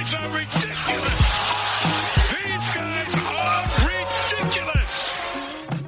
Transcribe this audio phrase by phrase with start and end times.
[0.00, 1.44] guys are ridiculous.
[2.32, 3.64] These guys are
[4.40, 5.14] ridiculous.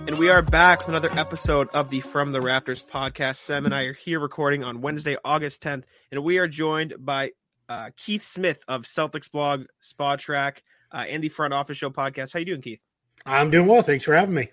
[0.06, 3.36] And we are back with another episode of the From the Rafters podcast.
[3.36, 7.30] Sam and I are here recording on Wednesday, August 10th, and we are joined by
[7.70, 12.34] uh, Keith Smith of Celtics blog, Spa Track, uh, and the Front Office Show podcast.
[12.34, 12.80] How you doing, Keith?
[13.24, 13.80] I'm doing well.
[13.80, 14.50] Thanks for having me.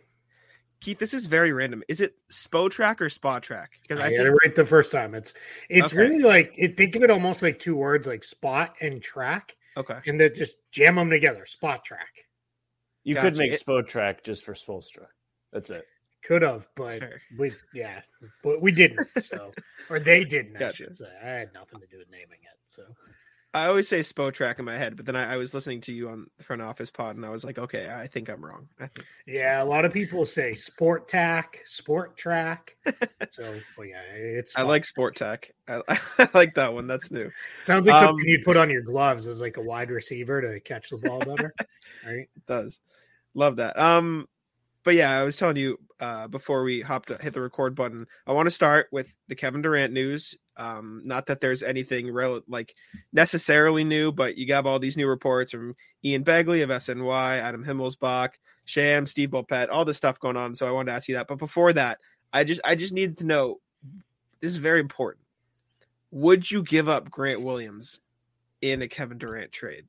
[0.82, 1.84] Keith, this is very random.
[1.89, 3.79] Is it Spo Track or Spa Track?
[3.82, 5.14] Because I, I got it right the first time.
[5.14, 5.34] It's
[5.70, 5.98] it's okay.
[5.98, 9.55] really like it, think of it almost like two words, like spot and track.
[9.75, 11.46] Okay, and then just jam them together.
[11.46, 12.25] Spot track.
[13.04, 13.29] You gotcha.
[13.29, 15.07] could make Spo Track just for Spoelstra.
[15.51, 15.86] That's it.
[16.23, 17.21] Could have, but sure.
[17.37, 18.01] we yeah,
[18.43, 19.07] but we didn't.
[19.20, 19.51] So
[19.89, 20.54] or they didn't.
[20.54, 20.65] Gotcha.
[20.65, 21.11] I should say.
[21.21, 22.59] I had nothing to do with naming it.
[22.65, 22.84] So
[23.53, 25.93] I always say Spo track in my head, but then I, I, was listening to
[25.93, 28.67] you on the front office pod and I was like, okay, I think I'm wrong.
[28.79, 32.75] I think yeah, a lot of people say sport tack, sport track.
[33.30, 35.52] so well, yeah, it's I like sport tack.
[35.67, 35.81] I,
[36.19, 36.85] I, like that one.
[36.85, 37.31] That's new.
[37.63, 40.59] Sounds like um, something you'd put on your gloves as like a wide receiver to
[40.59, 41.53] catch the ball better.
[42.05, 42.30] right?
[42.36, 42.81] It does.
[43.34, 43.80] Love that.
[43.80, 44.28] Um
[44.84, 48.08] but yeah, I was telling you uh, before we hopped hit the record button.
[48.25, 50.36] I want to start with the Kevin Durant news.
[50.60, 52.76] Um, not that there's anything rel- like
[53.14, 57.64] necessarily new, but you got all these new reports from Ian Begley of SNY, Adam
[57.64, 58.32] Himmelsbach,
[58.66, 60.54] Sham, Steve Bulpett, all this stuff going on.
[60.54, 61.28] So I wanted to ask you that.
[61.28, 62.00] But before that,
[62.34, 63.62] I just I just needed to know.
[64.42, 65.26] This is very important.
[66.12, 68.02] Would you give up Grant Williams
[68.62, 69.86] in a Kevin Durant trade?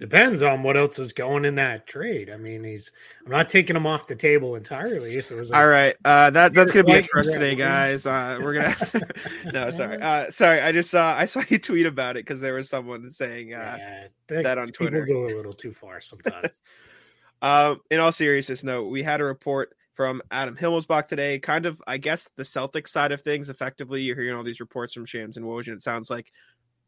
[0.00, 2.30] Depends on what else is going in that trade.
[2.30, 2.92] I mean, he's.
[3.24, 5.16] I'm not taking him off the table entirely.
[5.16, 8.06] If it was all right, uh, that that's gonna be it for us today, guys.
[8.06, 8.76] Uh, we're gonna.
[8.76, 9.08] To,
[9.52, 10.60] no, sorry, uh, sorry.
[10.60, 13.76] I just saw I saw you tweet about it because there was someone saying uh,
[13.76, 15.04] yeah, that, that on Twitter.
[15.04, 16.50] People go a little too far sometimes.
[17.42, 21.40] um, in all seriousness, no, we had a report from Adam Himmelsbach today.
[21.40, 23.48] Kind of, I guess, the Celtic side of things.
[23.48, 26.30] Effectively, you're hearing all these reports from Shams and Woj, and it sounds like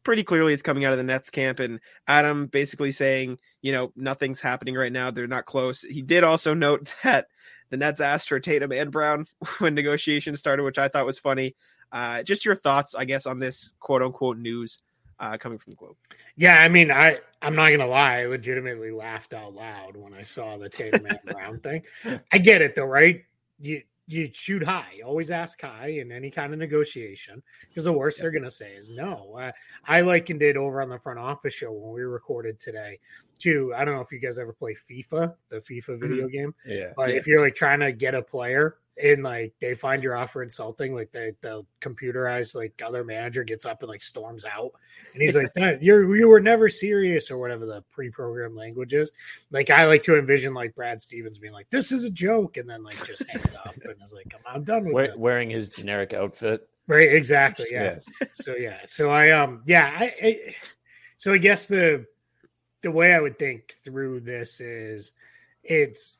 [0.03, 3.91] pretty clearly it's coming out of the Nets camp and Adam basically saying, you know,
[3.95, 5.11] nothing's happening right now.
[5.11, 5.81] They're not close.
[5.81, 7.27] He did also note that
[7.69, 9.27] the Nets asked for Tatum and Brown
[9.59, 11.55] when negotiations started, which I thought was funny.
[11.91, 14.79] Uh, just your thoughts, I guess, on this quote unquote news
[15.19, 15.95] uh, coming from the Globe.
[16.35, 20.23] Yeah, I mean, I I'm not gonna lie, I legitimately laughed out loud when I
[20.23, 21.83] saw the Tatum and Brown thing.
[22.31, 23.23] I get it though, right?
[23.59, 24.99] You you shoot high.
[25.05, 28.23] Always ask high in any kind of negotiation because the worst yeah.
[28.23, 29.37] they're going to say is no.
[29.39, 29.51] Uh,
[29.85, 32.99] I likened it over on the front office show when we recorded today
[33.39, 36.27] to I don't know if you guys ever play FIFA, the FIFA video mm-hmm.
[36.27, 36.55] game.
[36.65, 36.91] Yeah.
[36.95, 37.15] But yeah.
[37.15, 40.93] if you're like trying to get a player and like they find your offer insulting,
[40.93, 44.71] like the the computerized like other manager gets up and like storms out,
[45.13, 45.51] and he's like,
[45.81, 49.11] "You're you were never serious" or whatever the pre-programmed language is.
[49.51, 52.69] Like I like to envision like Brad Stevens being like, "This is a joke," and
[52.69, 55.69] then like just hangs up and is like, "I'm, I'm done with we- Wearing his
[55.69, 57.11] generic outfit, right?
[57.13, 57.67] Exactly.
[57.71, 57.83] Yeah.
[57.83, 58.05] yes.
[58.33, 58.77] So yeah.
[58.87, 60.55] So I um yeah I, I
[61.17, 62.05] so I guess the
[62.81, 65.11] the way I would think through this is
[65.63, 66.17] it's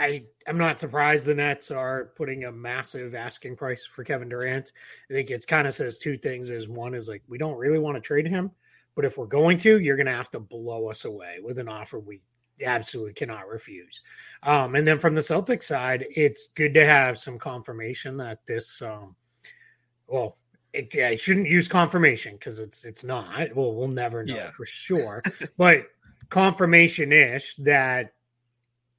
[0.00, 4.72] I I'm not surprised the Nets are putting a massive asking price for Kevin Durant.
[5.10, 6.50] I think it kind of says two things.
[6.50, 8.50] Is one is like we don't really want to trade him,
[8.96, 11.68] but if we're going to, you're going to have to blow us away with an
[11.68, 12.22] offer we
[12.64, 14.00] absolutely cannot refuse.
[14.42, 18.82] Um, and then from the Celtics side, it's good to have some confirmation that this,
[18.82, 19.14] um,
[20.06, 20.38] well,
[20.72, 23.54] it, yeah, I shouldn't use confirmation because it's it's not.
[23.54, 24.50] Well, we'll never know yeah.
[24.50, 25.22] for sure,
[25.56, 25.86] but
[26.28, 28.12] confirmation ish that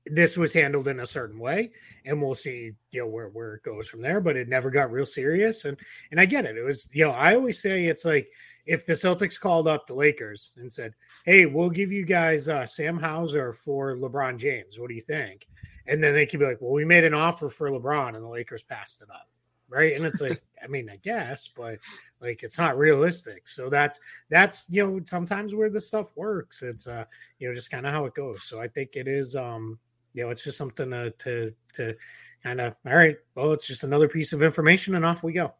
[0.07, 1.71] this was handled in a certain way
[2.05, 4.91] and we'll see you know where, where it goes from there but it never got
[4.91, 5.77] real serious and
[6.11, 6.57] and i get it.
[6.57, 8.29] It was you know i always say it's like
[8.65, 10.93] if the celtics called up the lakers and said
[11.25, 15.47] hey we'll give you guys uh, sam hauser for lebron james what do you think?
[15.87, 18.29] And then they could be like well we made an offer for lebron and the
[18.29, 19.27] lakers passed it up
[19.69, 19.95] right?
[19.95, 21.77] And it's like i mean i guess but
[22.21, 23.47] like it's not realistic.
[23.47, 26.63] So that's that's you know sometimes where the stuff works.
[26.63, 27.05] It's uh
[27.37, 28.43] you know just kind of how it goes.
[28.43, 29.79] So i think it is um
[30.13, 31.95] you know, it's just something to to, to
[32.43, 33.17] kind of all right.
[33.35, 35.53] Well, it's just another piece of information, and off we go.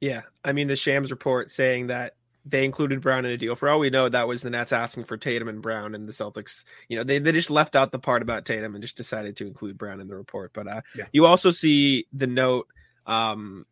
[0.00, 2.14] Yeah, I mean the Shams report saying that
[2.44, 3.54] they included Brown in a deal.
[3.54, 6.12] For all we know, that was the Nets asking for Tatum and Brown, and the
[6.12, 9.36] Celtics, you know, they, they just left out the part about Tatum and just decided
[9.36, 10.52] to include Brown in the report.
[10.52, 11.04] But uh, yeah.
[11.12, 12.66] you also see the note,
[13.06, 13.64] um,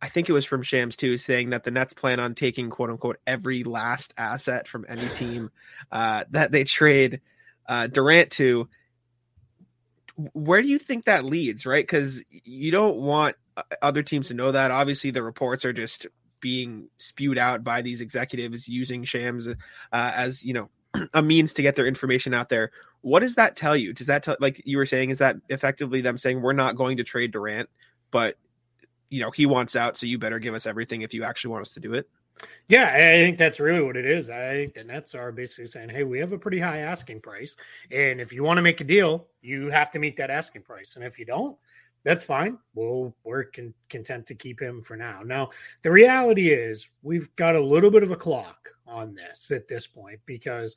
[0.00, 2.90] I think it was from Shams too, saying that the Nets plan on taking quote
[2.90, 5.50] unquote every last asset from any team
[5.92, 7.20] uh, that they trade
[7.68, 8.68] uh, Durant to
[10.32, 11.84] where do you think that leads right?
[11.84, 14.70] Because you don't want uh, other teams to know that.
[14.70, 16.06] Obviously the reports are just
[16.40, 19.54] being spewed out by these executives using shams uh,
[19.92, 20.70] as you know
[21.14, 22.70] a means to get their information out there.
[23.02, 23.92] What does that tell you?
[23.92, 26.96] Does that tell like you were saying is that effectively them saying we're not going
[26.96, 27.68] to trade durant
[28.10, 28.36] but
[29.10, 31.62] you know he wants out so you better give us everything if you actually want
[31.62, 32.08] us to do it
[32.68, 34.28] Yeah, I think that's really what it is.
[34.28, 37.56] I think the Nets are basically saying, "Hey, we have a pretty high asking price,
[37.90, 40.96] and if you want to make a deal, you have to meet that asking price.
[40.96, 41.56] And if you don't,
[42.04, 42.58] that's fine.
[42.74, 45.22] We'll we're con- content to keep him for now.
[45.24, 45.50] Now,
[45.82, 49.86] the reality is, we've got a little bit of a clock on this at this
[49.86, 50.76] point because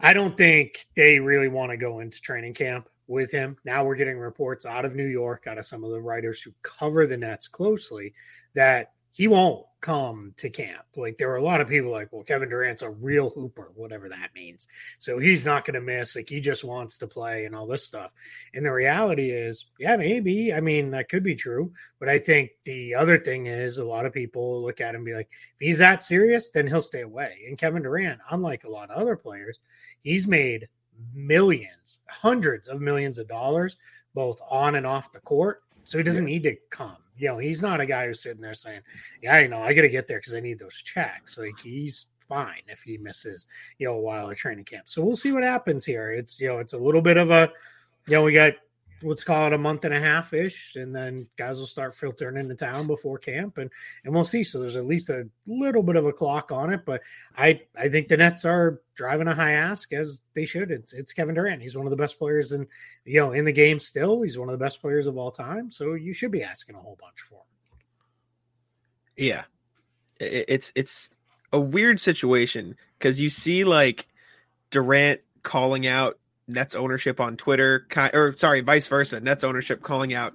[0.00, 3.56] I don't think they really want to go into training camp with him.
[3.64, 6.52] Now we're getting reports out of New York, out of some of the writers who
[6.62, 8.14] cover the Nets closely,
[8.54, 10.84] that he won't come to camp.
[10.96, 14.08] Like there were a lot of people like, well, Kevin Durant's a real hooper, whatever
[14.08, 14.66] that means.
[14.98, 16.16] So he's not going to miss.
[16.16, 18.10] Like he just wants to play and all this stuff.
[18.54, 20.54] And the reality is, yeah, maybe.
[20.54, 21.72] I mean, that could be true.
[21.98, 25.14] But I think the other thing is a lot of people look at him be
[25.14, 27.44] like, if he's that serious, then he'll stay away.
[27.46, 29.58] And Kevin Durant, unlike a lot of other players,
[30.02, 30.68] he's made
[31.14, 33.76] millions, hundreds of millions of dollars,
[34.14, 35.62] both on and off the court.
[35.84, 36.34] So he doesn't yeah.
[36.34, 38.80] need to come you know, he's not a guy who's sitting there saying,
[39.22, 42.06] "Yeah, you know, I got to get there because I need those checks." Like he's
[42.28, 43.46] fine if he misses,
[43.78, 44.88] you know, a while of training camp.
[44.88, 46.10] So we'll see what happens here.
[46.10, 47.50] It's you know, it's a little bit of a,
[48.06, 48.54] you know, we got
[49.02, 52.36] let's call it a month and a half ish, and then guys will start filtering
[52.36, 53.70] into town before camp, and
[54.04, 54.42] and we'll see.
[54.42, 57.02] So there's at least a little bit of a clock on it, but
[57.36, 60.70] I I think the Nets are driving a high ask as they should.
[60.70, 61.62] It's it's Kevin Durant.
[61.62, 62.66] He's one of the best players in
[63.04, 64.22] you know in the game still.
[64.22, 65.70] He's one of the best players of all time.
[65.70, 67.40] So you should be asking a whole bunch for him.
[69.16, 69.44] Yeah,
[70.18, 71.10] it's it's
[71.52, 74.08] a weird situation because you see like
[74.70, 76.18] Durant calling out
[76.48, 79.20] Nets ownership on Twitter, or sorry, vice versa.
[79.20, 80.34] Nets ownership calling out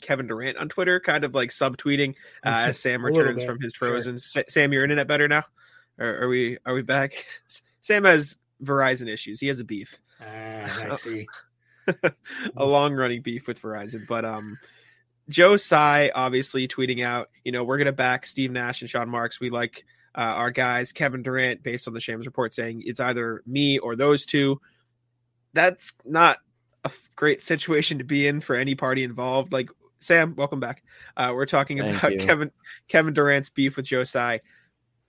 [0.00, 2.14] Kevin Durant on Twitter, kind of like subtweeting
[2.44, 4.18] uh, as Sam returns from his frozen.
[4.18, 4.44] Sure.
[4.48, 5.44] Sam, your internet better now?
[5.98, 7.24] Or are we are we back?
[7.80, 9.40] Sam has Verizon issues.
[9.40, 9.98] He has a beef.
[10.20, 11.26] Uh, I see.
[12.56, 14.58] a long running beef with Verizon, but um.
[15.28, 19.08] Joe Tsai obviously tweeting out, you know, we're going to back Steve Nash and Sean
[19.08, 19.38] Marks.
[19.38, 19.84] We like
[20.16, 20.92] uh, our guys.
[20.92, 24.60] Kevin Durant, based on the Shams report, saying it's either me or those two
[25.52, 26.38] that's not
[26.84, 29.52] a great situation to be in for any party involved.
[29.52, 29.70] Like
[30.00, 30.82] Sam, welcome back.
[31.16, 32.18] Uh, we're talking Thank about you.
[32.18, 32.50] Kevin
[32.88, 34.40] Kevin Durant's beef with Joe Tsai.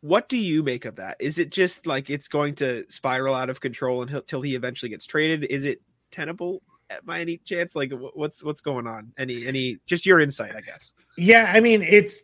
[0.01, 1.17] What do you make of that?
[1.19, 5.05] Is it just like it's going to spiral out of control until he eventually gets
[5.05, 5.45] traded?
[5.45, 5.81] Is it
[6.11, 6.61] tenable
[7.03, 7.75] by any chance?
[7.75, 9.13] Like what's what's going on?
[9.17, 10.93] Any any just your insight, I guess.
[11.17, 12.19] Yeah, I mean it's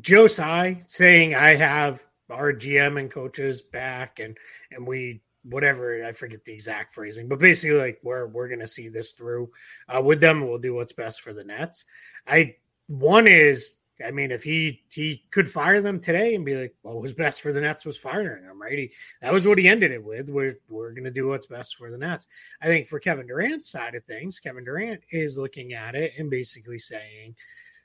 [0.00, 4.38] Joe Tsai saying I have our GM and coaches back and
[4.70, 8.88] and we whatever I forget the exact phrasing, but basically like we're we're gonna see
[8.88, 9.50] this through
[9.88, 10.46] uh, with them.
[10.46, 11.84] We'll do what's best for the Nets.
[12.26, 12.56] I
[12.86, 16.94] one is I mean if he he could fire them today and be like, well,
[16.94, 18.78] what was best for the Nets was firing them, right?
[18.78, 20.28] He, that was what he ended it with.
[20.30, 22.28] We're we're gonna do what's best for the Nets.
[22.60, 26.30] I think for Kevin Durant's side of things, Kevin Durant is looking at it and
[26.30, 27.34] basically saying,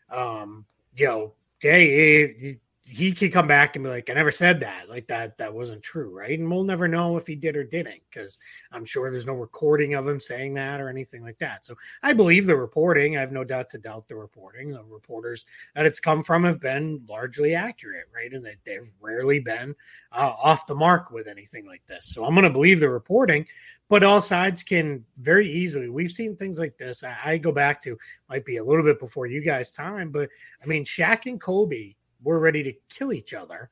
[0.09, 0.65] um,
[0.99, 4.87] know, hey, he could come back and be like, I never said that.
[4.87, 6.39] Like that, that wasn't true, right?
[6.39, 8.39] And we'll never know if he did or didn't, because
[8.71, 11.65] I'm sure there's no recording of him saying that or anything like that.
[11.65, 13.17] So I believe the reporting.
[13.17, 14.71] I have no doubt to doubt the reporting.
[14.71, 15.45] The reporters
[15.75, 18.31] that it's come from have been largely accurate, right?
[18.31, 19.75] And that they've rarely been
[20.13, 22.05] uh, off the mark with anything like this.
[22.05, 23.45] So I'm going to believe the reporting,
[23.89, 25.89] but all sides can very easily.
[25.89, 27.03] We've seen things like this.
[27.03, 27.97] I, I go back to
[28.29, 30.29] might be a little bit before you guys' time, but
[30.63, 31.95] I mean, Shaq and Kobe
[32.27, 33.69] were ready to kill each other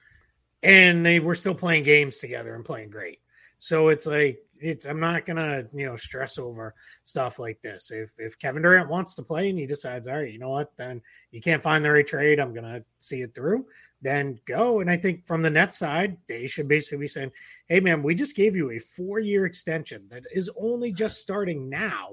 [0.64, 3.20] and they were still playing games together and playing great.
[3.60, 7.92] So it's like it's I'm not gonna you know stress over stuff like this.
[7.92, 10.76] If if Kevin Durant wants to play and he decides, all right, you know what,
[10.76, 11.02] then
[11.32, 13.66] you can't find the right trade, I'm gonna see it through.
[14.02, 14.82] Then go.
[14.82, 17.32] And I think from the net side, they should basically be saying,
[17.68, 21.70] hey man, we just gave you a four year extension that is only just starting
[21.70, 22.10] now.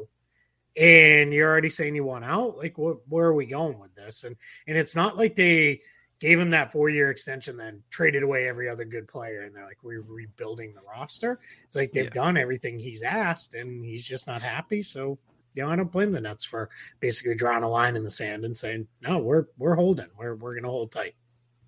[0.76, 2.57] And you're already saying you want out.
[2.57, 4.25] Like, wh- where are we going with this?
[4.25, 5.83] And and it's not like they
[6.23, 9.41] gave him that four year extension, then traded away every other good player.
[9.41, 11.41] And they're like, we're rebuilding the roster.
[11.64, 12.11] It's like they've yeah.
[12.11, 14.83] done everything he's asked and he's just not happy.
[14.83, 15.19] So,
[15.55, 18.45] you know, I don't blame the Nets for basically drawing a line in the sand
[18.45, 21.17] and saying, no, we're, we're holding, we're, we're going to hold tight.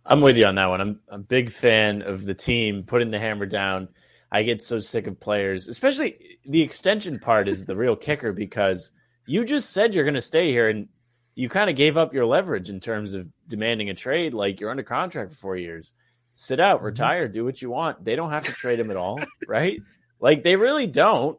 [0.06, 0.80] I'm with you on that one.
[0.80, 3.88] I'm, I'm a big fan of the team putting the hammer down.
[4.30, 8.92] I get so sick of players, especially the extension part is the real kicker because
[9.26, 10.86] you just said you're going to stay here and
[11.34, 14.34] you kind of gave up your leverage in terms of demanding a trade.
[14.34, 15.92] Like you're under contract for four years.
[16.32, 16.86] Sit out, mm-hmm.
[16.86, 18.04] retire, do what you want.
[18.04, 19.80] They don't have to trade him at all, right?
[20.20, 21.38] Like they really don't.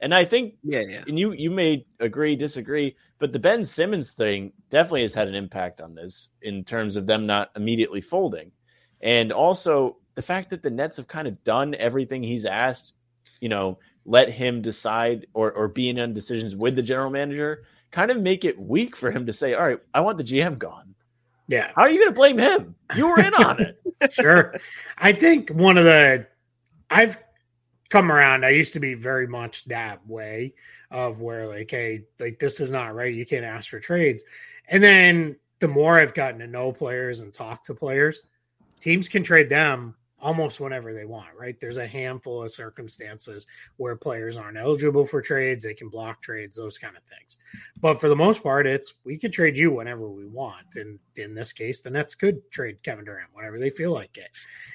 [0.00, 1.04] And I think, yeah, yeah.
[1.08, 5.34] And you you may agree, disagree, but the Ben Simmons thing definitely has had an
[5.34, 8.52] impact on this in terms of them not immediately folding,
[9.00, 12.92] and also the fact that the Nets have kind of done everything he's asked.
[13.40, 17.64] You know, let him decide or or be in on decisions with the general manager
[17.90, 20.58] kind of make it weak for him to say, "All right, I want the GM
[20.58, 20.94] gone."
[21.48, 21.70] Yeah.
[21.76, 22.74] How are you going to blame him?
[22.96, 23.80] You were in on it.
[24.12, 24.54] sure.
[24.98, 26.26] I think one of the
[26.90, 27.18] I've
[27.88, 28.44] come around.
[28.44, 30.54] I used to be very much that way
[30.90, 33.14] of where like, hey, like this is not right.
[33.14, 34.24] You can't ask for trades.
[34.68, 38.22] And then the more I've gotten to know players and talk to players,
[38.80, 41.58] teams can trade them almost whenever they want, right?
[41.60, 43.46] There's a handful of circumstances
[43.76, 47.36] where players aren't eligible for trades, they can block trades, those kind of things.
[47.80, 50.76] But for the most part, it's we could trade you whenever we want.
[50.76, 54.30] And in this case, the Nets could trade Kevin Durant whenever they feel like it.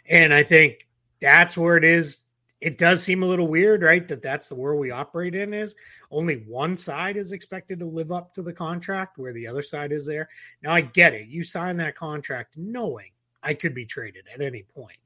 [0.08, 0.88] And I think
[1.20, 2.22] that's where it is.
[2.60, 4.08] It does seem a little weird, right?
[4.08, 5.76] That that's the world we operate in is
[6.12, 9.92] only one side is expected to live up to the contract where the other side
[9.92, 10.30] is there.
[10.62, 11.28] Now I get it.
[11.28, 13.10] You sign that contract knowing
[13.42, 14.98] I could be traded at any point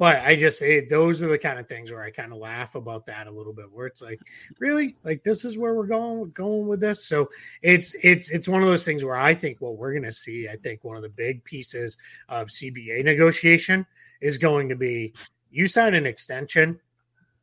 [0.00, 2.74] but I just it, those are the kind of things where I kind of laugh
[2.74, 4.18] about that a little bit, where it's like,
[4.58, 7.04] really, like this is where we're going going with this.
[7.04, 7.28] So
[7.60, 10.48] it's it's it's one of those things where I think what we're going to see,
[10.48, 11.98] I think one of the big pieces
[12.30, 13.84] of CBA negotiation
[14.22, 15.12] is going to be
[15.50, 16.80] you sign an extension,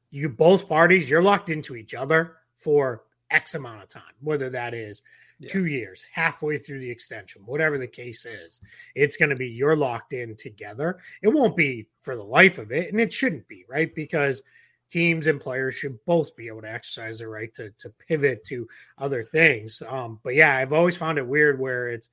[0.10, 4.74] you both parties, you're locked into each other for X amount of time, whether that
[4.74, 5.04] is
[5.40, 5.50] yeah.
[5.50, 8.60] two years, halfway through the extension, whatever the case is.
[8.96, 11.00] It's going to be you're locked in together.
[11.22, 13.94] It won't be for the life of it, and it shouldn't be, right?
[13.94, 14.44] Because
[14.90, 18.68] teams and players should both be able to exercise their right to, to pivot to
[18.98, 19.82] other things.
[19.88, 22.10] Um, but yeah, I've always found it weird where it's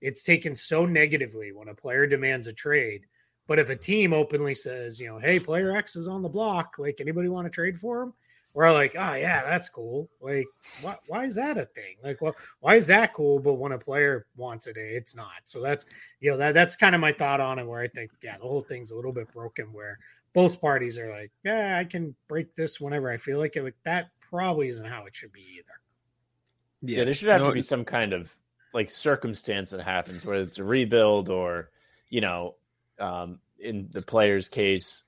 [0.00, 3.06] it's taken so negatively when a player demands a trade.
[3.46, 6.76] But if a team openly says, you know, hey, player X is on the block,
[6.78, 8.14] like anybody want to trade for him?
[8.54, 10.10] We're like, oh yeah, that's cool.
[10.20, 10.46] Like,
[10.82, 11.96] why, why is that a thing?
[12.02, 13.38] Like, well, why is that cool?
[13.38, 15.30] But when a player wants it, it's not.
[15.44, 15.84] So that's
[16.20, 17.66] you know that that's kind of my thought on it.
[17.66, 19.72] Where I think, yeah, the whole thing's a little bit broken.
[19.72, 19.98] Where
[20.34, 23.62] both parties are like, yeah, I can break this whenever I feel like it.
[23.62, 25.66] Like that probably isn't how it should be either.
[26.82, 28.34] Yeah, yeah there should have no, to be some kind of
[28.74, 31.70] like circumstance that happens, whether it's a rebuild or
[32.10, 32.56] you know,
[32.98, 35.04] um, in the player's case,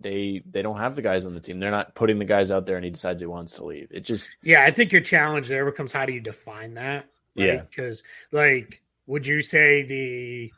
[0.00, 1.60] they they don't have the guys on the team.
[1.60, 3.88] They're not putting the guys out there, and he decides he wants to leave.
[3.90, 4.62] It just yeah.
[4.62, 7.06] I think your challenge there becomes how do you define that?
[7.36, 7.46] Right?
[7.46, 8.02] Yeah, because
[8.32, 10.52] like, would you say the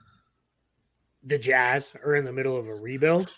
[1.25, 3.31] the Jazz are in the middle of a rebuild?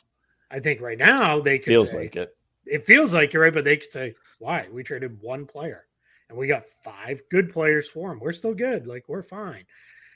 [0.51, 2.37] I think right now they could feels say, like it.
[2.67, 5.87] It feels like you're right, but they could say why we traded one player
[6.29, 8.21] and we got five good players for him.
[8.21, 8.87] We're still good.
[8.87, 9.65] Like we're fine.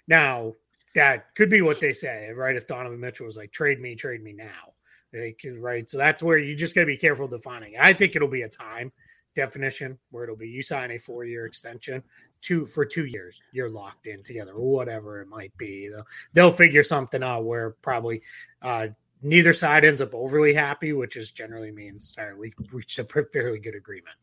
[0.07, 0.55] Now
[0.95, 2.57] that could be what they say, right?
[2.57, 4.73] If Donovan Mitchell was like, trade me, trade me now
[5.13, 5.89] right.
[5.89, 7.75] So that's where you just got to be careful defining.
[7.79, 8.93] I think it'll be a time
[9.39, 12.03] definition where it'll be you sign a four year extension
[12.41, 16.83] two for two years you're locked in together whatever it might be they'll, they'll figure
[16.83, 18.21] something out where probably
[18.63, 18.89] uh,
[19.23, 23.05] neither side ends up overly happy which is generally means all right we reached a
[23.33, 24.17] fairly good agreement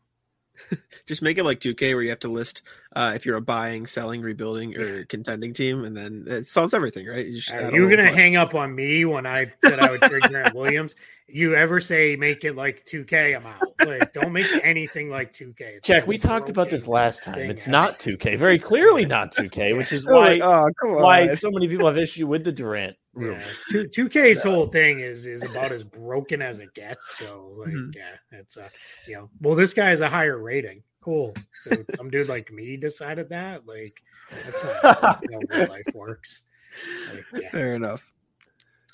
[1.06, 2.62] just make it like 2K where you have to list
[2.96, 5.04] uh, if you're a buying, selling, rebuilding, or yeah.
[5.08, 7.26] contending team, and then it solves everything, right?
[7.26, 10.56] You are you gonna hang up on me when I said I would trade Grant
[10.56, 10.96] Williams?
[11.28, 13.36] You ever say make it like 2K?
[13.36, 13.88] I'm out.
[13.88, 15.56] Like, don't make anything like 2K.
[15.60, 16.06] It's Check.
[16.08, 17.50] We talked about this last time.
[17.50, 18.38] It's not 2K.
[18.38, 22.44] Very clearly not 2K, which is why oh, why so many people have issue with
[22.44, 27.18] the Durant yeah, two K's whole thing is is about as broken as it gets.
[27.18, 27.92] So like, mm-hmm.
[27.96, 28.70] yeah, it's uh,
[29.08, 30.84] you know, well, this guy has a higher rating.
[31.02, 31.34] Cool.
[31.62, 33.68] So some dude like me decided that.
[33.68, 34.84] Like, that's not
[35.52, 36.44] how life works.
[37.14, 37.50] Like, yeah.
[37.52, 38.12] Fair enough.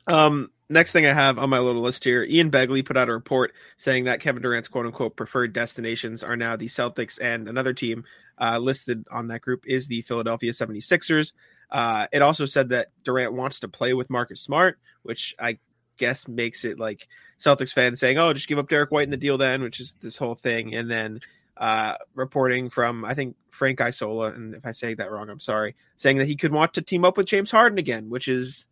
[0.08, 3.14] Um, next thing I have on my little list here, Ian Begley put out a
[3.14, 7.74] report saying that Kevin Durant's quote unquote preferred destinations are now the Celtics and another
[7.74, 8.04] team
[8.40, 11.34] uh, listed on that group is the Philadelphia 76ers.
[11.72, 15.60] Uh, it also said that Durant wants to play with Marcus Smart, which I
[15.98, 17.08] guess makes it like
[17.40, 19.96] Celtics fans saying, "Oh, just give up Derrick White in the deal then," which is
[20.02, 20.76] this whole thing.
[20.76, 21.20] And then
[21.56, 25.76] uh, reporting from I think Frank Isola, and if I say that wrong, I'm sorry,
[25.98, 28.68] saying that he could want to team up with James Harden again, which is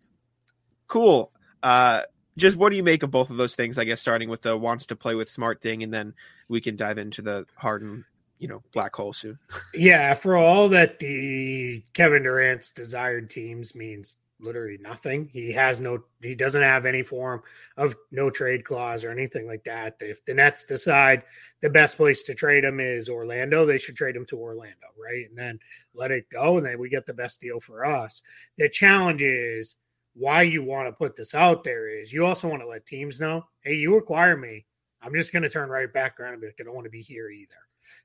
[0.88, 1.32] cool.
[1.64, 2.02] Uh,
[2.36, 3.78] just what do you make of both of those things?
[3.78, 6.16] I guess starting with the wants to play with Smart thing, and then
[6.48, 8.06] we can dive into the Harden
[8.40, 9.38] you know black hole soon.
[9.74, 15.30] yeah, for all that the Kevin Durant's desired teams means literally nothing.
[15.32, 17.44] He has no he doesn't have any form
[17.78, 19.98] of no trade clause or anything like that.
[20.00, 21.24] If the Nets decide
[21.62, 25.28] the best place to trade him is Orlando, they should trade him to Orlando, right?
[25.30, 25.60] And then
[25.94, 28.22] let it go and then we get the best deal for us.
[28.58, 29.76] The challenge is
[30.14, 33.20] why you want to put this out there is you also want to let teams
[33.20, 34.66] know, hey, you acquire me.
[35.02, 36.92] I'm just going to turn right back around and be like, I don't want to
[36.92, 37.56] be here either.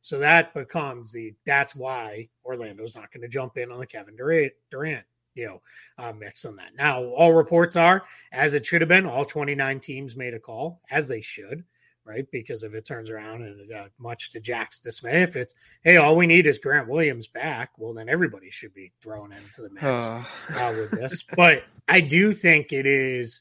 [0.00, 4.17] So that becomes the that's why Orlando's not going to jump in on the Kevin
[4.17, 5.62] Durant, Durant you know,
[5.99, 6.75] uh, mix on that.
[6.76, 9.07] Now, all reports are as it should have been.
[9.07, 11.64] All 29 teams made a call, as they should,
[12.05, 12.26] right?
[12.31, 16.17] Because if it turns around and uh, much to Jack's dismay, if it's hey, all
[16.17, 19.85] we need is Grant Williams back, well, then everybody should be thrown into the mix
[19.85, 20.25] uh.
[20.76, 21.25] With this.
[21.37, 23.41] but I do think it is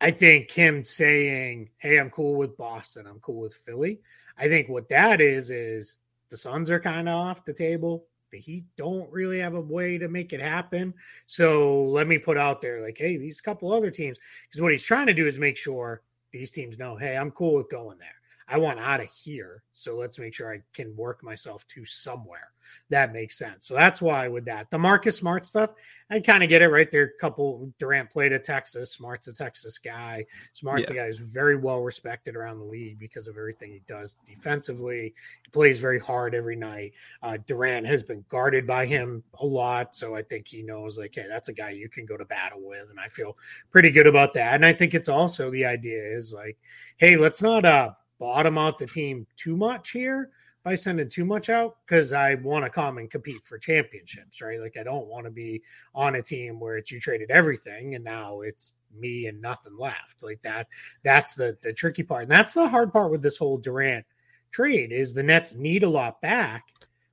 [0.00, 3.06] I think him saying, "Hey, I'm cool with Boston.
[3.06, 4.00] I'm cool with Philly."
[4.38, 5.96] I think what that is is
[6.28, 8.06] the Suns are kind of off the table.
[8.32, 10.92] The Heat don't really have a way to make it happen.
[11.26, 14.82] So let me put out there, like, hey, these couple other teams, because what he's
[14.82, 18.08] trying to do is make sure these teams know, hey, I'm cool with going there.
[18.48, 19.62] I want out of here.
[19.72, 22.50] So let's make sure I can work myself to somewhere.
[22.90, 23.66] That makes sense.
[23.66, 25.70] So that's why with that, the Marcus Smart stuff,
[26.10, 27.12] I kind of get it right there.
[27.16, 28.92] A couple Durant played at Texas.
[28.92, 30.26] Smart's a Texas guy.
[30.52, 30.96] Smart's yeah.
[30.96, 35.14] a guy who's very well respected around the league because of everything he does defensively.
[35.42, 36.92] He plays very hard every night.
[37.22, 39.94] Uh, Durant has been guarded by him a lot.
[39.94, 42.60] So I think he knows, like, hey, that's a guy you can go to battle
[42.62, 42.88] with.
[42.90, 43.36] And I feel
[43.70, 44.54] pretty good about that.
[44.54, 46.58] And I think it's also the idea is like,
[46.96, 47.90] hey, let's not, uh,
[48.24, 50.30] bottom out the team too much here
[50.62, 54.58] by sending too much out because I want to come and compete for championships, right?
[54.58, 55.62] Like I don't want to be
[55.94, 60.22] on a team where it's you traded everything and now it's me and nothing left.
[60.22, 60.68] Like that,
[61.02, 62.22] that's the the tricky part.
[62.22, 64.06] And that's the hard part with this whole Durant
[64.52, 66.64] trade is the Nets need a lot back,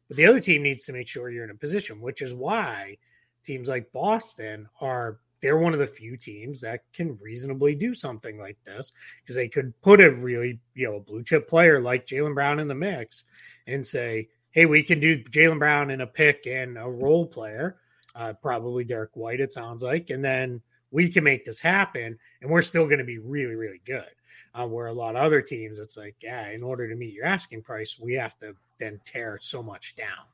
[0.07, 2.97] but the other team needs to make sure you're in a position, which is why
[3.43, 8.39] teams like Boston are they're one of the few teams that can reasonably do something
[8.39, 12.05] like this because they could put a really, you know, a blue chip player like
[12.05, 13.25] Jaylen Brown in the mix
[13.67, 17.77] and say, hey, we can do Jaylen Brown in a pick and a role player,
[18.15, 20.09] uh, probably Derrick White, it sounds like.
[20.09, 23.81] And then we can make this happen and we're still going to be really, really
[23.85, 24.09] good.
[24.53, 27.25] Uh, where a lot of other teams, it's like, yeah, in order to meet your
[27.25, 30.25] asking price, we have to then tear so much down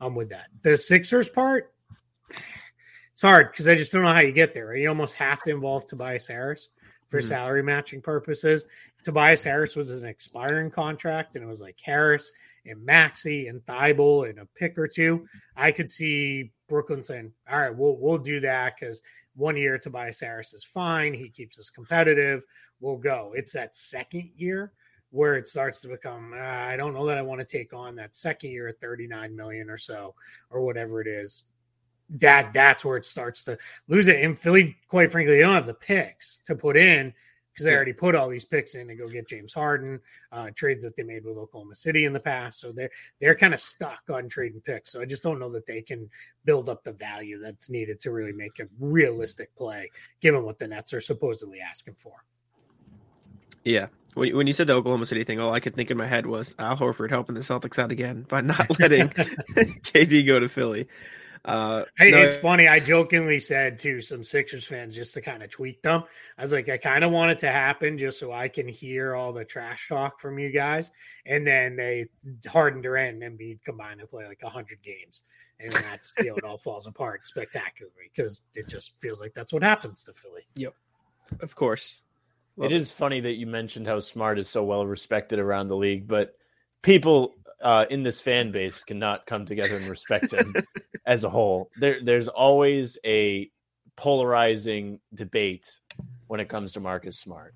[0.00, 0.46] um, with that.
[0.62, 1.74] The Sixers part,
[3.16, 4.66] it's hard because I just don't know how you get there.
[4.66, 4.80] Right?
[4.80, 6.68] You almost have to involve Tobias Harris
[7.08, 7.28] for mm-hmm.
[7.28, 8.66] salary matching purposes.
[8.98, 12.30] If Tobias Harris was an expiring contract and it was like Harris
[12.66, 17.58] and Maxey and Thybulle and a pick or two, I could see Brooklyn saying, "All
[17.58, 19.00] right, we'll we'll do that because
[19.34, 21.14] one year Tobias Harris is fine.
[21.14, 22.42] He keeps us competitive.
[22.80, 24.74] We'll go." It's that second year
[25.08, 27.96] where it starts to become uh, I don't know that I want to take on
[27.96, 30.14] that second year at 39 million or so
[30.50, 31.44] or whatever it is
[32.10, 34.24] that that's where it starts to lose it.
[34.24, 37.12] And Philly, quite frankly, they don't have the picks to put in
[37.56, 39.98] because they already put all these picks in to go get James Harden,
[40.30, 42.60] uh, trades that they made with Oklahoma City in the past.
[42.60, 42.90] So they're
[43.20, 44.92] they're kind of stuck on trading picks.
[44.92, 46.10] So I just don't know that they can
[46.44, 49.90] build up the value that's needed to really make a realistic play,
[50.20, 52.24] given what the Nets are supposedly asking for.
[53.64, 53.86] Yeah.
[54.14, 56.54] When you said the Oklahoma City thing, all I could think in my head was
[56.58, 60.88] Al Horford helping the Celtics out again by not letting KD go to Philly.
[61.46, 62.66] Uh, hey, no, it's funny.
[62.66, 66.02] I jokingly said to some Sixers fans just to kind of tweet them.
[66.36, 69.14] I was like, I kind of want it to happen just so I can hear
[69.14, 70.90] all the trash talk from you guys.
[71.24, 72.06] And then they
[72.48, 75.22] Harden Durant and Embiid combine to play like hundred games,
[75.60, 79.52] and that's you know it all falls apart spectacularly because it just feels like that's
[79.52, 80.42] what happens to Philly.
[80.56, 80.74] Yep,
[81.40, 82.00] of course.
[82.56, 85.68] Love it, it is funny that you mentioned how Smart is so well respected around
[85.68, 86.34] the league, but
[86.82, 90.54] people uh, in this fan base cannot come together and respect him
[91.06, 91.70] as a whole.
[91.78, 93.50] There, there's always a
[93.96, 95.80] polarizing debate
[96.26, 97.54] when it comes to Marcus Smart.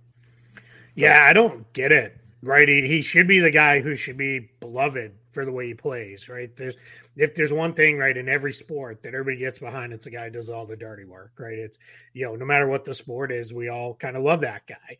[0.95, 2.17] Yeah, I don't get it.
[2.43, 5.75] Right, he, he should be the guy who should be beloved for the way he
[5.75, 6.27] plays.
[6.27, 6.75] Right, there's
[7.15, 10.25] if there's one thing right in every sport that everybody gets behind, it's a guy
[10.25, 11.33] who does all the dirty work.
[11.39, 11.79] Right, it's
[12.15, 14.97] you know no matter what the sport is, we all kind of love that guy.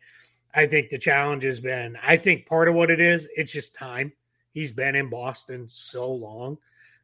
[0.53, 1.97] I think the challenge has been.
[2.03, 4.13] I think part of what it is, it's just time
[4.53, 6.57] He's been in Boston so long.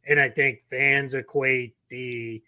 [0.08, 2.42] And I think fans equate the,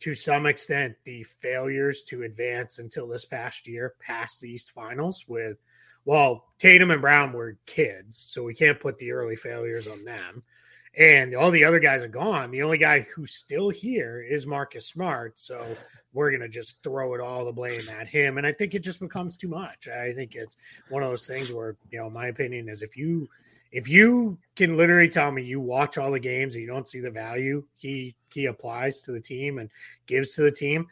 [0.00, 5.24] to some extent, the failures to advance until this past year past the East Finals
[5.26, 5.58] with,
[6.04, 10.42] well, Tatum and Brown were kids, so we can't put the early failures on them.
[10.96, 12.50] And all the other guys are gone.
[12.50, 15.38] The only guy who's still here is Marcus Smart.
[15.38, 15.76] So
[16.12, 18.38] we're going to just throw it all the blame at him.
[18.38, 19.86] And I think it just becomes too much.
[19.88, 20.56] I think it's
[20.88, 23.28] one of those things where, you know, my opinion is if you
[23.72, 27.00] if you can literally tell me you watch all the games and you don't see
[27.00, 29.70] the value he he applies to the team and
[30.06, 30.86] gives to the team,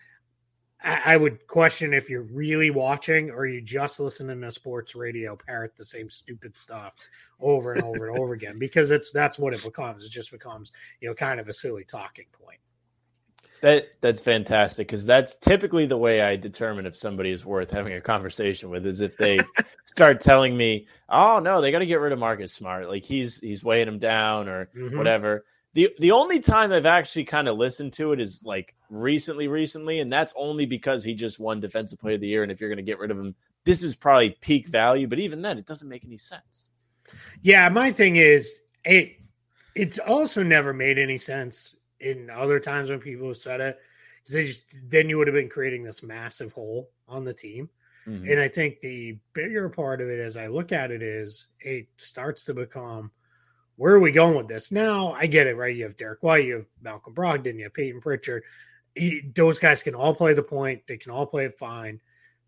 [0.83, 5.37] I, I would question if you're really watching or you just listening to sports radio
[5.37, 6.95] parrot the same stupid stuff
[7.41, 10.05] over and over and over again because it's that's what it becomes.
[10.05, 12.61] It just becomes you know kind of a silly talking point.
[13.61, 17.95] That that's fantastic because that's typically the way I determine if somebody is worth having
[17.95, 19.39] a conversation with is if they
[19.87, 22.89] start telling me, "Oh no, they got to get rid of Marcus Smart.
[22.89, 24.97] Like he's he's weighing him down or mm-hmm.
[24.97, 25.45] whatever."
[25.75, 29.99] The the only time I've actually kind of listened to it is like recently, recently,
[30.01, 32.43] and that's only because he just won Defensive Player of the Year.
[32.43, 35.09] And if you're going to get rid of him, this is probably peak value.
[35.09, 36.71] But even then, it doesn't make any sense.
[37.43, 39.15] Yeah, my thing is it.
[39.75, 43.79] It's also never made any sense in other times when people have said it
[44.19, 47.69] because they just then you would have been creating this massive hole on the team.
[48.07, 48.31] Mm-hmm.
[48.31, 51.87] And I think the bigger part of it, as I look at it, is it
[51.97, 53.11] starts to become
[53.77, 54.73] where are we going with this?
[54.73, 55.75] Now I get it, right?
[55.75, 58.43] You have Derrick White, you have Malcolm Brogdon, you have Payton Pritchard.
[58.95, 62.01] He, those guys can all play the point, they can all play it fine.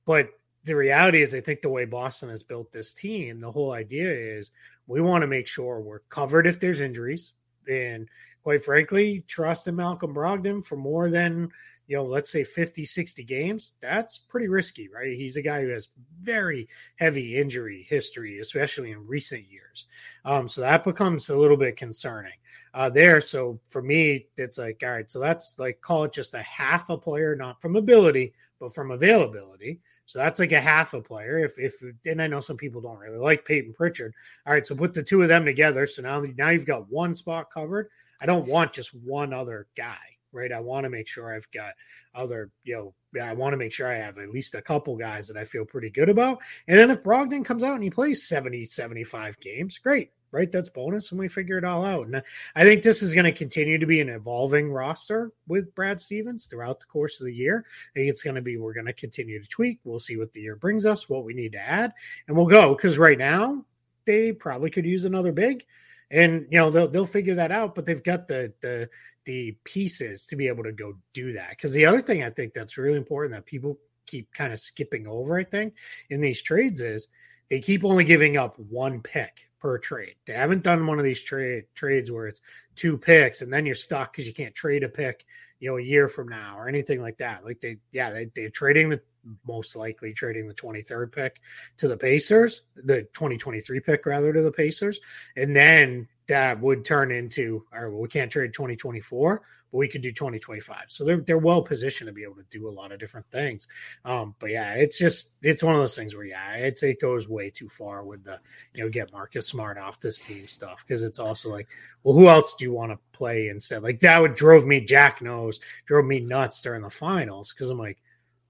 [0.07, 0.31] But
[0.65, 4.11] the reality is, I think the way Boston has built this team, the whole idea
[4.11, 4.51] is
[4.87, 7.33] we want to make sure we're covered if there's injuries.
[7.71, 8.09] And
[8.43, 11.51] quite frankly, trust in Malcolm Brogdon for more than
[11.91, 15.17] you know, let's say 50, 60 games, that's pretty risky, right?
[15.17, 15.89] He's a guy who has
[16.23, 19.87] very heavy injury history, especially in recent years.
[20.25, 22.35] Um, so that becomes a little bit concerning
[22.75, 23.21] uh, there.
[23.21, 26.91] So for me, it's like, all right, so that's like, call it just a half
[26.91, 29.81] a player, not from ability, but from availability.
[30.07, 31.39] So that's like a half a player.
[31.39, 31.75] If if
[32.05, 34.13] and I know some people don't really like Payton Pritchard.
[34.47, 35.87] All right, so put the two of them together.
[35.87, 37.89] So now now you've got one spot covered.
[38.21, 39.99] I don't want just one other guy
[40.33, 40.53] right?
[40.53, 41.75] I want to make sure I've got
[42.15, 42.75] other, you
[43.15, 45.45] know, I want to make sure I have at least a couple guys that I
[45.45, 46.39] feel pretty good about.
[46.69, 50.51] And then if Brogdon comes out and he plays 70, 75 games, great, right?
[50.51, 52.07] That's bonus and we figure it all out.
[52.07, 52.23] And
[52.55, 56.47] I think this is going to continue to be an evolving roster with Brad Stevens
[56.47, 57.65] throughout the course of the year.
[57.95, 59.81] I think it's going to be, we're going to continue to tweak.
[59.83, 61.93] We'll see what the year brings us, what we need to add,
[62.29, 62.75] and we'll go.
[62.75, 63.65] Because right now,
[64.07, 65.65] they probably could use another big
[66.11, 68.89] and you know they'll they'll figure that out but they've got the the
[69.27, 71.51] the pieces to be able to go do that.
[71.51, 75.07] Because the other thing i think that's really important that people keep kind of skipping
[75.07, 75.75] over i think
[76.09, 77.09] in these trades is
[77.49, 80.15] they keep only giving up one pick per trade.
[80.27, 82.41] They haven't done one of these trade trades where it's
[82.77, 85.27] two picks and then you're stuck because you can't trade a pick
[85.59, 87.45] you know a year from now or anything like that.
[87.45, 89.01] Like they yeah they, they're trading the
[89.47, 91.41] most likely trading the 23rd pick
[91.77, 95.01] to the Pacers, the 2023 pick rather to the Pacers.
[95.37, 99.89] And then that would turn into, all right, well, we can't trade 2024, but we
[99.89, 100.85] could do 2025.
[100.87, 103.67] So they're they're well positioned to be able to do a lot of different things.
[104.05, 107.29] Um, but yeah, it's just it's one of those things where yeah, it's it goes
[107.29, 108.39] way too far with the
[108.75, 111.69] you know get Marcus Smart off this team stuff because it's also like,
[112.03, 113.83] well, who else do you want to play instead?
[113.83, 117.79] Like that would drove me Jack knows drove me nuts during the finals because I'm
[117.79, 117.99] like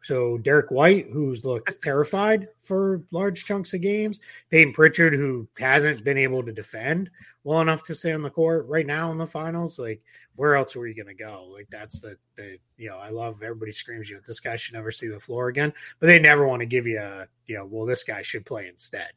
[0.02, 6.04] so Derrick White, who's looked terrified for large chunks of games, Payton Pritchard, who hasn't
[6.04, 7.10] been able to defend
[7.44, 9.78] well enough to stay on the court right now in the finals.
[9.78, 10.00] Like,
[10.36, 11.48] where else were you going to go?
[11.52, 14.90] Like, that's the the you know, I love everybody screams you this guy should never
[14.90, 17.86] see the floor again, but they never want to give you a you know, well,
[17.86, 19.10] this guy should play instead.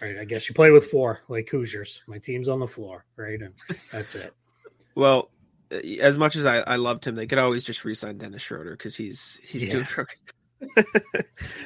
[0.00, 0.18] Right.
[0.18, 2.02] I guess you play with four like Hoosiers.
[2.06, 3.40] My team's on the floor, right?
[3.40, 3.54] And
[3.90, 4.34] that's it.
[4.96, 5.30] Well,
[5.70, 8.96] as much as I, I loved him, they could always just re-sign Dennis Schroeder because
[8.96, 9.72] he's he's yeah.
[9.72, 9.86] doing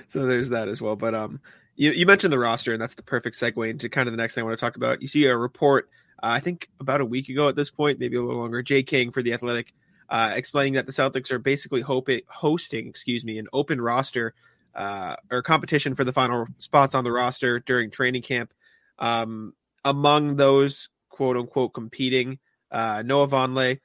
[0.09, 0.97] so there's that as well.
[0.97, 1.41] But um,
[1.77, 4.35] you you mentioned the roster, and that's the perfect segue into kind of the next
[4.35, 5.03] thing I want to talk about.
[5.03, 5.89] You see a report,
[6.23, 8.63] uh, I think about a week ago at this point, maybe a little longer.
[8.63, 9.73] Jay King for the Athletic,
[10.09, 14.35] uh, explaining that the Celtics are basically hoping hosting, excuse me, an open roster
[14.75, 18.53] uh, or competition for the final spots on the roster during training camp.
[18.99, 22.39] Um, among those quote unquote competing,
[22.71, 23.81] uh, Noah Vonleh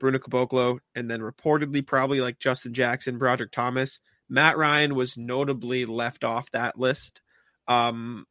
[0.00, 4.00] Bruno Caboclo, and then reportedly probably like Justin Jackson, Brodric Thomas.
[4.28, 7.20] Matt Ryan was notably left off that list.
[7.68, 8.26] Um,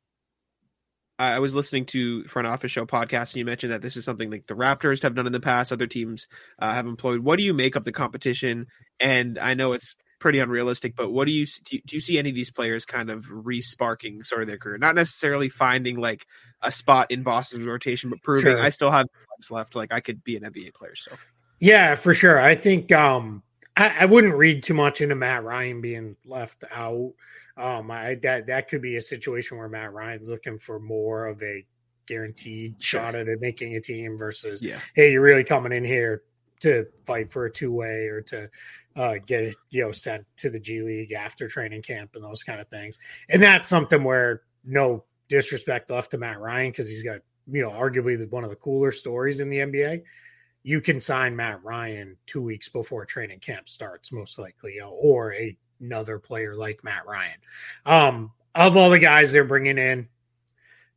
[1.19, 4.31] I was listening to front office show podcast, and you mentioned that this is something
[4.31, 5.73] like the Raptors have done in the past.
[5.73, 6.27] Other teams
[6.59, 7.19] uh, have employed.
[7.19, 8.67] What do you make of the competition?
[9.01, 11.75] And I know it's pretty unrealistic, but what do you do?
[11.75, 14.77] You, do you see any of these players kind of re-sparking sort of their career?
[14.77, 16.25] Not necessarily finding like
[16.61, 18.61] a spot in Boston's rotation, but proving sure.
[18.61, 19.05] I still have
[19.51, 19.75] left.
[19.75, 20.95] Like I could be an NBA player.
[20.95, 21.11] So
[21.59, 22.39] yeah, for sure.
[22.39, 23.43] I think um,
[23.75, 27.13] I, I, wouldn't read too much into Matt Ryan being left out.
[27.57, 31.43] Um, I that that could be a situation where Matt Ryan's looking for more of
[31.43, 31.65] a
[32.07, 34.79] guaranteed shot at it making a team versus, yeah.
[34.95, 36.23] hey, you're really coming in here
[36.61, 38.49] to fight for a two way or to
[38.95, 42.43] uh, get it, you know, sent to the G League after training camp and those
[42.43, 42.97] kind of things.
[43.29, 47.19] And that's something where no disrespect left to Matt Ryan because he's got,
[47.51, 50.03] you know, arguably one of the cooler stories in the NBA
[50.63, 55.57] you can sign Matt Ryan two weeks before training camp starts, most likely, or a,
[55.79, 57.37] another player like Matt Ryan.
[57.85, 60.07] Um, of all the guys they're bringing in,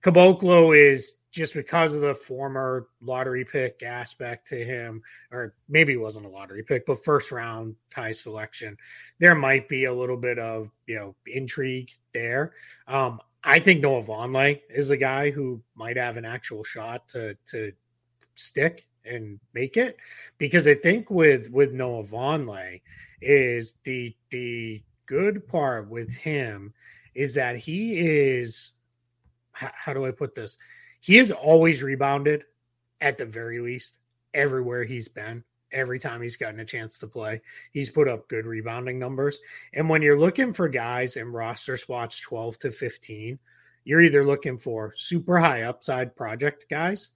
[0.03, 6.01] Caboclo is just because of the former lottery pick aspect to him, or maybe it
[6.01, 8.77] wasn't a lottery pick, but first round tie selection,
[9.19, 12.53] there might be a little bit of you know intrigue there.
[12.87, 17.35] Um, I think Noah Vonleh is the guy who might have an actual shot to
[17.47, 17.73] to
[18.35, 19.97] stick and make it
[20.39, 22.81] because I think with with Noah Vonleh
[23.21, 26.73] is the the good part with him
[27.15, 28.73] is that he is
[29.53, 30.57] how, how do I put this?
[31.01, 32.45] He has always rebounded
[33.01, 33.99] at the very least
[34.35, 37.41] everywhere he's been every time he's gotten a chance to play.
[37.73, 39.39] He's put up good rebounding numbers.
[39.73, 43.39] And when you're looking for guys in roster spots 12 to 15,
[43.85, 47.13] you're either looking for super high upside project guys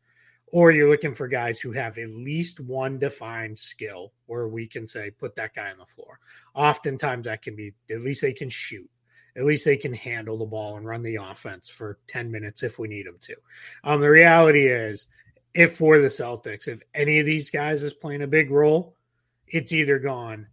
[0.57, 4.87] or you're looking for guys who have at least one defined skill where we can
[4.87, 6.19] say put that guy on the floor.
[6.55, 8.89] Oftentimes that can be at least they can shoot.
[9.37, 12.79] At least they can handle the ball and run the offense for 10 minutes if
[12.79, 13.37] we need them to.
[13.85, 15.09] Um, the reality is,
[15.53, 18.97] if for the Celtics, if any of these guys is playing a big role,
[19.47, 20.47] it's either gone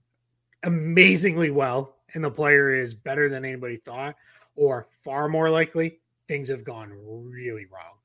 [0.63, 4.15] amazingly well and the player is better than anybody thought,
[4.57, 8.02] or far more likely, things have gone really wrong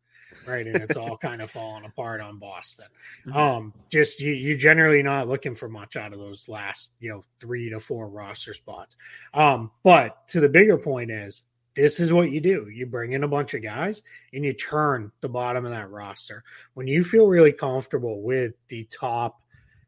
[0.48, 0.66] right?
[0.66, 2.86] And it's all kind of falling apart on Boston.
[3.26, 3.36] Mhm.
[3.36, 7.22] Um, just you, you're generally not looking for much out of those last, you know,
[7.40, 8.96] three to four roster spots.
[9.34, 11.42] Um, but to the bigger point is
[11.74, 12.68] this is what you do.
[12.68, 16.42] You bring in a bunch of guys and you turn the bottom of that roster.
[16.74, 19.40] When you feel really comfortable with the top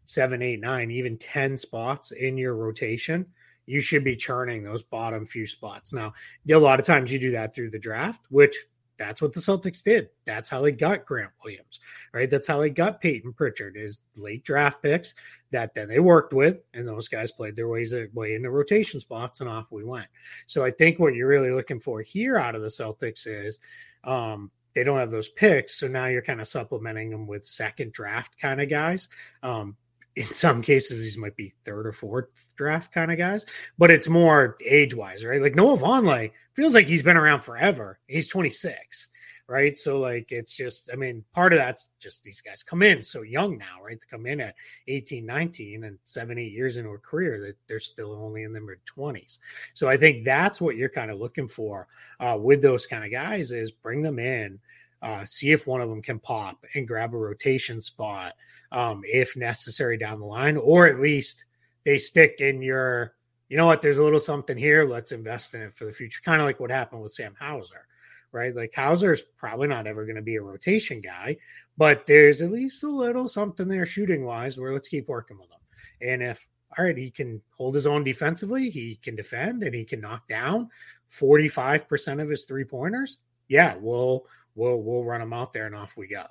[0.04, 3.26] seven, eight, nine, even 10 spots in your rotation,
[3.66, 5.92] you should be churning those bottom few spots.
[5.92, 6.12] Now,
[6.48, 8.66] a lot of times you do that through the draft, which
[9.00, 10.10] that's what the Celtics did.
[10.26, 11.80] That's how they got Grant Williams,
[12.12, 12.28] right?
[12.28, 15.14] That's how they got Payton Pritchard is late draft picks
[15.52, 19.40] that then they worked with, and those guys played their ways way into rotation spots,
[19.40, 20.06] and off we went.
[20.46, 23.58] So I think what you're really looking for here out of the Celtics is
[24.04, 27.92] um, they don't have those picks, so now you're kind of supplementing them with second
[27.92, 29.08] draft kind of guys.
[29.42, 29.76] Um,
[30.16, 33.46] in some cases, these might be third or fourth draft kind of guys,
[33.78, 35.40] but it's more age wise, right?
[35.40, 37.98] Like Noah Vonleh feels like he's been around forever.
[38.06, 39.08] He's 26,
[39.46, 39.76] right?
[39.78, 43.22] So, like, it's just, I mean, part of that's just these guys come in so
[43.22, 43.98] young now, right?
[44.00, 44.54] To come in at
[44.88, 48.62] 18, 19, and seven, eight years into a career that they're still only in their
[48.62, 49.38] mid 20s.
[49.74, 51.88] So, I think that's what you're kind of looking for
[52.20, 54.58] uh, with those kind of guys is bring them in.
[55.02, 58.34] Uh, see if one of them can pop and grab a rotation spot
[58.72, 61.44] um, if necessary down the line, or at least
[61.84, 63.14] they stick in your,
[63.48, 64.84] you know what, there's a little something here.
[64.84, 66.20] Let's invest in it for the future.
[66.24, 67.86] Kind of like what happened with Sam Hauser,
[68.32, 68.54] right?
[68.54, 71.36] Like Hauser is probably not ever going to be a rotation guy,
[71.76, 75.48] but there's at least a little something there shooting wise where let's keep working with
[75.50, 75.58] him.
[76.02, 79.84] And if, all right, he can hold his own defensively, he can defend and he
[79.84, 80.68] can knock down
[81.10, 83.18] 45% of his three pointers.
[83.48, 86.24] Yeah, we'll, we'll, we'll run him out there and off we go.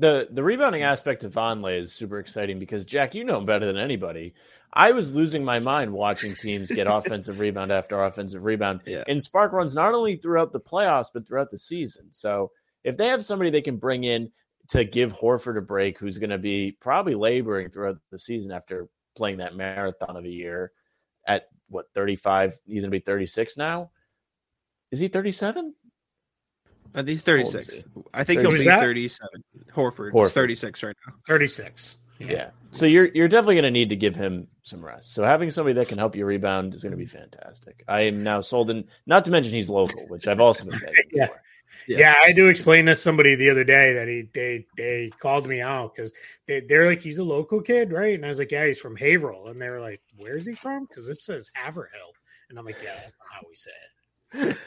[0.00, 0.88] The the rebounding hmm.
[0.88, 4.34] aspect of Vonleh is super exciting because Jack, you know him better than anybody.
[4.72, 9.02] I was losing my mind watching teams get offensive rebound after offensive rebound Yeah.
[9.06, 12.12] in spark runs, not only throughout the playoffs but throughout the season.
[12.12, 12.52] So
[12.84, 14.30] if they have somebody they can bring in
[14.68, 18.88] to give Horford a break, who's going to be probably laboring throughout the season after
[19.16, 20.72] playing that marathon of a year
[21.26, 23.90] at what 35, he's going to be 36 now.
[24.90, 25.74] Is he 37?
[26.94, 27.88] I think he's How old is 36.
[28.14, 29.28] I think he'll be 37.
[29.74, 30.30] Horford, Horford.
[30.30, 31.14] 36 right now.
[31.26, 31.96] 36.
[32.18, 32.50] Yeah.
[32.70, 35.14] So you're you're definitely going to need to give him some rest.
[35.14, 37.84] So having somebody that can help you rebound is going to be fantastic.
[37.88, 38.84] I am now sold in.
[39.06, 41.28] Not to mention he's local, which I've also been begging Yeah.
[41.86, 41.98] Yeah.
[41.98, 42.14] Yeah.
[42.24, 45.94] I do explain to somebody the other day that he they they called me out
[45.94, 46.12] because
[46.46, 48.14] they, they're like he's a local kid, right?
[48.14, 50.86] And I was like, yeah, he's from Haverhill, and they were like, where's he from?
[50.86, 52.12] Because this says Haverhill,
[52.50, 53.70] and I'm like, yeah, that's not how we say
[54.50, 54.58] it.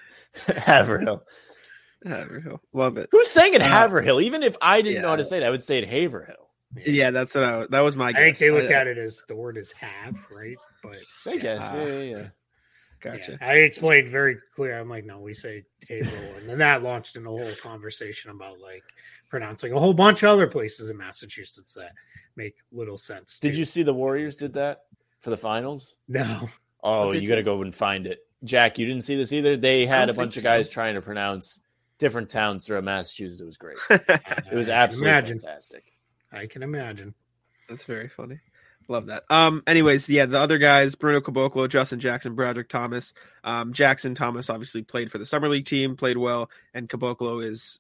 [0.58, 1.24] Haverhill.
[2.06, 2.62] Haverhill.
[2.74, 3.10] Love it.
[3.12, 4.22] Who's saying it Uh, Haverhill?
[4.22, 6.50] Even if I didn't know how to say it, I would say it Haverhill.
[6.86, 8.22] Yeah, that's what I, that was my I guess.
[8.22, 10.58] think they look I- at it as the word is have, right?
[10.82, 11.60] But I guess.
[11.64, 11.76] Ah.
[11.78, 12.28] Yeah, yeah, yeah.
[13.02, 13.32] Gotcha.
[13.32, 14.80] yeah, I explained very clear.
[14.80, 18.60] I'm like, no, we say Haverhill, and then that launched into a whole conversation about
[18.60, 18.84] like
[19.30, 21.94] pronouncing a whole bunch of other places in Massachusetts that
[22.36, 23.40] make little sense.
[23.40, 23.60] Did too.
[23.60, 24.82] you see the Warriors did that
[25.20, 25.98] for the finals?
[26.08, 26.48] No.
[26.84, 28.20] Oh, you got to go and find it.
[28.44, 29.58] Jack, you didn't see this either.
[29.58, 30.72] They had a bunch of guys so.
[30.74, 31.60] trying to pronounce
[32.02, 33.40] different towns throughout Massachusetts.
[33.42, 33.78] It was great.
[33.90, 34.02] It
[34.52, 35.40] It was absolutely imagine.
[35.40, 35.94] fantastic.
[36.34, 37.14] I can imagine.
[37.70, 38.40] That's very funny.
[38.90, 39.24] Love that.
[39.30, 39.64] Um.
[39.68, 43.14] Anyways, yeah, the other guys: Bruno Caboclo, Justin Jackson, Brodric Thomas.
[43.46, 43.72] Um.
[43.72, 47.80] Jackson Thomas obviously played for the summer league team, played well, and Caboclo is,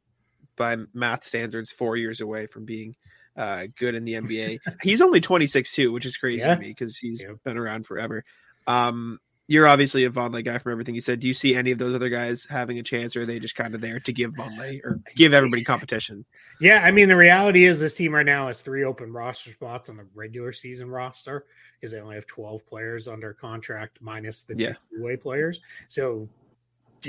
[0.56, 2.96] by math standards, four years away from being
[3.36, 4.60] uh good in the NBA.
[4.84, 6.56] he's only 26 too, which is crazy Yeah.
[6.56, 7.38] to me because he's Yep.
[7.44, 8.24] been around forever.
[8.68, 9.20] Um.
[9.52, 11.20] You're obviously a Vonleh guy from everything you said.
[11.20, 13.54] Do you see any of those other guys having a chance, or are they just
[13.58, 16.24] kind of there to give Vonleh or give everybody competition?
[16.62, 19.90] Yeah, I mean the reality is this team right now has three open roster spots
[19.90, 24.56] on the regular season roster because they only have 12 players under contract minus the
[24.56, 24.74] Yeah.
[24.90, 25.60] two way players.
[25.90, 26.30] So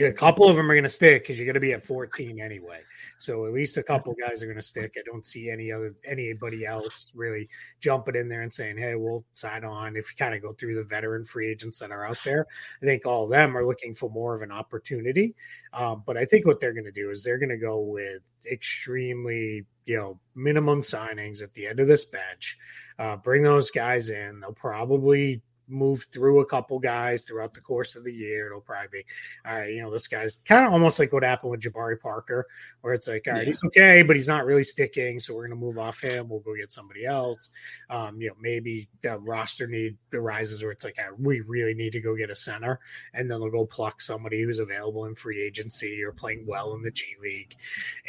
[0.00, 2.40] a couple of them are going to stick because you're going to be at 14
[2.40, 2.81] anyway.
[3.18, 4.94] So at least a couple guys are going to stick.
[4.96, 7.48] I don't see any other anybody else really
[7.81, 10.74] jumping in there and saying, "Hey, we'll sign on." If you kind of go through
[10.74, 12.46] the veteran free agents that are out there,
[12.83, 15.35] I think all of them are looking for more of an opportunity.
[15.72, 18.22] Um, but I think what they're going to do is they're going to go with
[18.50, 22.59] extremely, you know, minimum signings at the end of this bench.
[22.98, 24.40] Uh, bring those guys in.
[24.40, 28.46] They'll probably move through a couple guys throughout the course of the year.
[28.46, 29.04] It'll probably be
[29.48, 29.72] all right.
[29.72, 32.46] You know, this guy's kind of almost like what happened with Jabari Parker,
[32.82, 33.46] where it's like, all right, yeah.
[33.46, 35.18] he's okay, but he's not really sticking.
[35.18, 36.28] So we're going to move off him.
[36.28, 37.50] We'll go get somebody else.
[37.90, 41.92] Um, you know, maybe the roster need arises where it's like, right, we really need
[41.92, 42.78] to go get a center,
[43.14, 46.82] and then they'll go pluck somebody who's available in free agency or playing well in
[46.82, 47.56] the G League.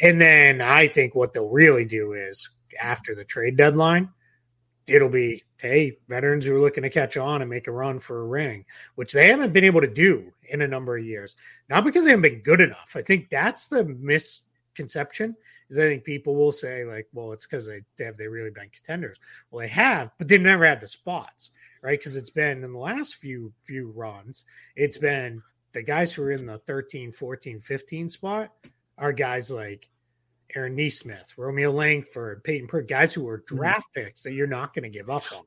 [0.02, 2.50] And then I think what they'll really do is
[2.80, 4.10] after the trade deadline
[4.86, 8.20] it'll be hey veterans who are looking to catch on and make a run for
[8.20, 8.64] a ring
[8.96, 11.36] which they haven't been able to do in a number of years
[11.70, 15.34] not because they haven't been good enough i think that's the misconception
[15.70, 18.50] is i think people will say like well it's because they, they have they really
[18.50, 19.18] been contenders
[19.50, 21.50] well they have but they never had the spots
[21.80, 24.44] right because it's been in the last few few runs
[24.76, 28.52] it's been the guys who are in the 13 14 15 spot
[28.98, 29.88] are guys like
[30.54, 33.56] Aaron Nesmith, Romeo Langford, Payton Pritchard, guys who were mm-hmm.
[33.56, 35.42] draft picks that you're not going to give up on.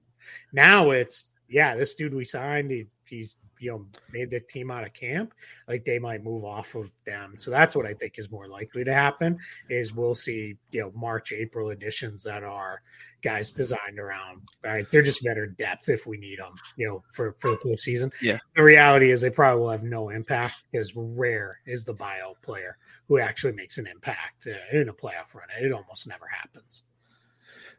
[0.53, 4.85] Now it's yeah, this dude we signed, he, he's you know made the team out
[4.85, 5.33] of camp.
[5.67, 7.35] Like they might move off of them.
[7.37, 9.37] So that's what I think is more likely to happen.
[9.69, 12.81] Is we'll see you know March April editions that are
[13.23, 14.89] guys designed around right.
[14.91, 16.53] They're just better depth if we need them.
[16.75, 18.11] You know for for the postseason.
[18.21, 18.37] Yeah.
[18.55, 22.77] The reality is they probably will have no impact because rare is the bio player
[23.07, 25.47] who actually makes an impact uh, in a playoff run.
[25.59, 26.83] It almost never happens.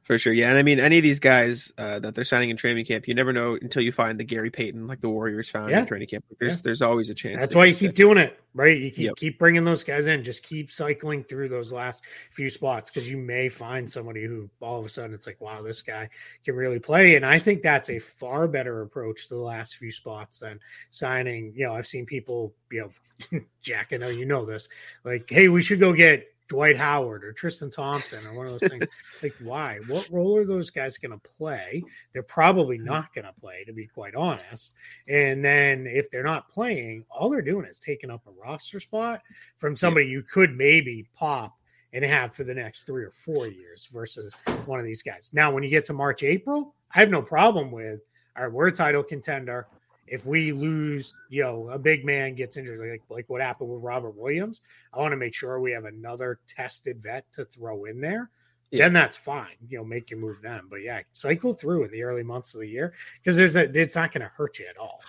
[0.09, 2.57] For sure, yeah, and I mean any of these guys uh, that they're signing in
[2.57, 5.71] training camp, you never know until you find the Gary Payton, like the Warriors found
[5.71, 5.81] yeah.
[5.81, 6.25] in training camp.
[6.41, 6.61] There's yeah.
[6.65, 7.39] there's always a chance.
[7.39, 8.79] That's why you keep doing it, right?
[8.79, 9.17] You keep, yep.
[9.17, 10.25] keep bringing those guys in.
[10.25, 14.81] Just keep cycling through those last few spots because you may find somebody who all
[14.81, 16.09] of a sudden it's like, wow, this guy
[16.43, 17.17] can really play.
[17.17, 20.59] And I think that's a far better approach to the last few spots than
[20.91, 21.53] signing.
[21.55, 22.91] You know, I've seen people, you
[23.31, 24.71] know, Jack, I know you know this,
[25.05, 28.71] like, hey, we should go get Dwight Howard or Tristan Thompson or one of those
[28.71, 28.87] things.
[29.23, 29.79] like, why?
[29.87, 31.83] What role are those guys going to play?
[32.13, 32.87] They're probably mm-hmm.
[32.87, 34.75] not going to play, to be quite honest.
[35.09, 39.23] And then if they're not playing, all they're doing is taking up a roster spot
[39.59, 41.55] from somebody you could maybe pop
[41.93, 45.31] and have for the next three or four years versus one of these guys.
[45.33, 48.01] Now, when you get to March, April, I have no problem with,
[48.37, 49.67] all right, we're a title contender
[50.11, 53.83] if we lose, you know, a big man gets injured, like like what happened with
[53.83, 54.61] Robert Williams,
[54.93, 58.31] I want to make sure we have another tested vet to throw in there.
[58.71, 58.85] Yeah.
[58.85, 59.57] Then that's fine.
[59.69, 60.67] You know, make you move them.
[60.69, 62.93] But yeah, cycle through in the early months of the year
[63.23, 65.01] because there's a, it's not going to hurt you at all.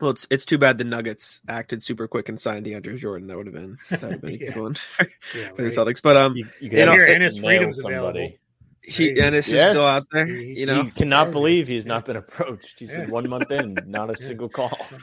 [0.00, 3.28] Well, it's it's too bad the Nuggets acted super quick and signed DeAndre Jordan.
[3.28, 5.56] That would have been that would have been a good one for, yeah, right.
[5.56, 6.02] the Celtics.
[6.02, 7.98] But um, you, you can hear Enes Freedom's somebody.
[7.98, 8.38] available.
[8.84, 9.48] He Enes yes.
[9.48, 10.26] is still out there.
[10.26, 12.80] You know, he cannot believe he's not been approached.
[12.80, 13.06] He's yeah.
[13.06, 14.76] one month in, not a single call.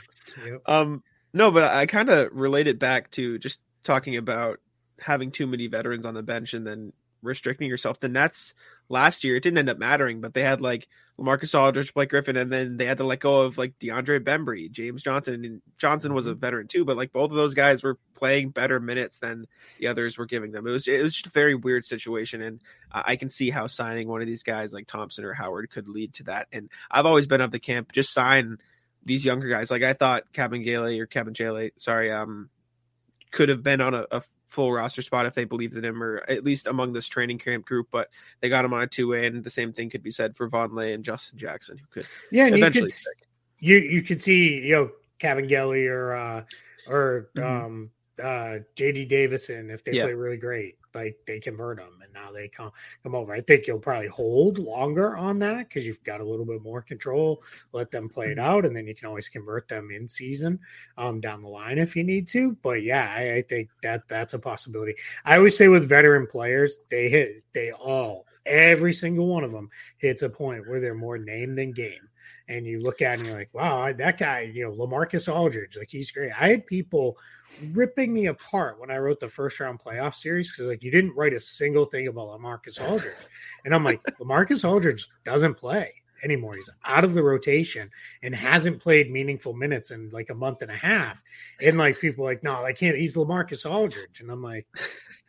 [0.46, 0.62] Yep.
[0.68, 4.60] Um, no, but I kind of relate it back to just talking about
[5.00, 8.00] having too many veterans on the bench and then restricting yourself.
[8.00, 8.54] The Nets
[8.90, 10.88] last year, it didn't end up mattering, but they had like
[11.20, 14.72] Lamarcus Aldridge, Blake Griffin, and then they had to let go of like DeAndre Bembry,
[14.72, 16.40] James Johnson, and Johnson was a mm-hmm.
[16.40, 19.46] veteran too, but like both of those guys were playing better minutes than
[19.80, 20.66] the others were giving them.
[20.66, 24.08] It was it was just a very weird situation, and I can see how signing
[24.08, 26.48] one of these guys like Thompson or Howard could lead to that.
[26.54, 28.58] And I've always been of the camp just sign
[29.04, 29.70] these younger guys.
[29.70, 32.50] Like I thought Kabengele or Kabengele, sorry, um,
[33.32, 36.24] could have been on a, a full roster spot if they believed in him, or
[36.28, 37.88] at least among this training camp group.
[37.92, 38.10] But
[38.42, 40.50] they got him on a two way, and the same thing could be said for
[40.50, 42.90] Vonleh and Justin Jackson, who could yeah, and you could
[43.60, 46.44] you you could see you know Kabengele or uh,
[46.88, 47.66] or mm-hmm.
[47.66, 50.04] um, uh, JD Davison if they yeah.
[50.04, 52.72] play really great like they convert them and now they come
[53.04, 53.34] come over.
[53.34, 56.82] I think you'll probably hold longer on that because you've got a little bit more
[56.82, 57.44] control.
[57.74, 58.50] Let them play it mm-hmm.
[58.50, 60.60] out, and then you can always convert them in season
[60.98, 62.58] um, down the line if you need to.
[62.62, 64.96] But yeah, I, I think that that's a possibility.
[65.26, 69.70] I always say with veteran players, they hit they all every single one of them
[69.98, 72.09] hits a point where they're more name than game
[72.50, 75.78] and you look at it and you're like, wow, that guy, you know, Lamarcus Aldridge,
[75.78, 76.32] like he's great.
[76.32, 77.18] I had people
[77.72, 81.16] ripping me apart when I wrote the first round playoff series because like you didn't
[81.16, 83.14] write a single thing about Lamarcus Aldridge,
[83.64, 86.56] and I'm like, Lamarcus Aldridge doesn't play anymore.
[86.56, 87.90] He's out of the rotation
[88.24, 91.24] and hasn't played meaningful minutes in like a month and a half.
[91.62, 92.98] And like people like, no, I can't.
[92.98, 94.66] He's Lamarcus Aldridge, and I'm like,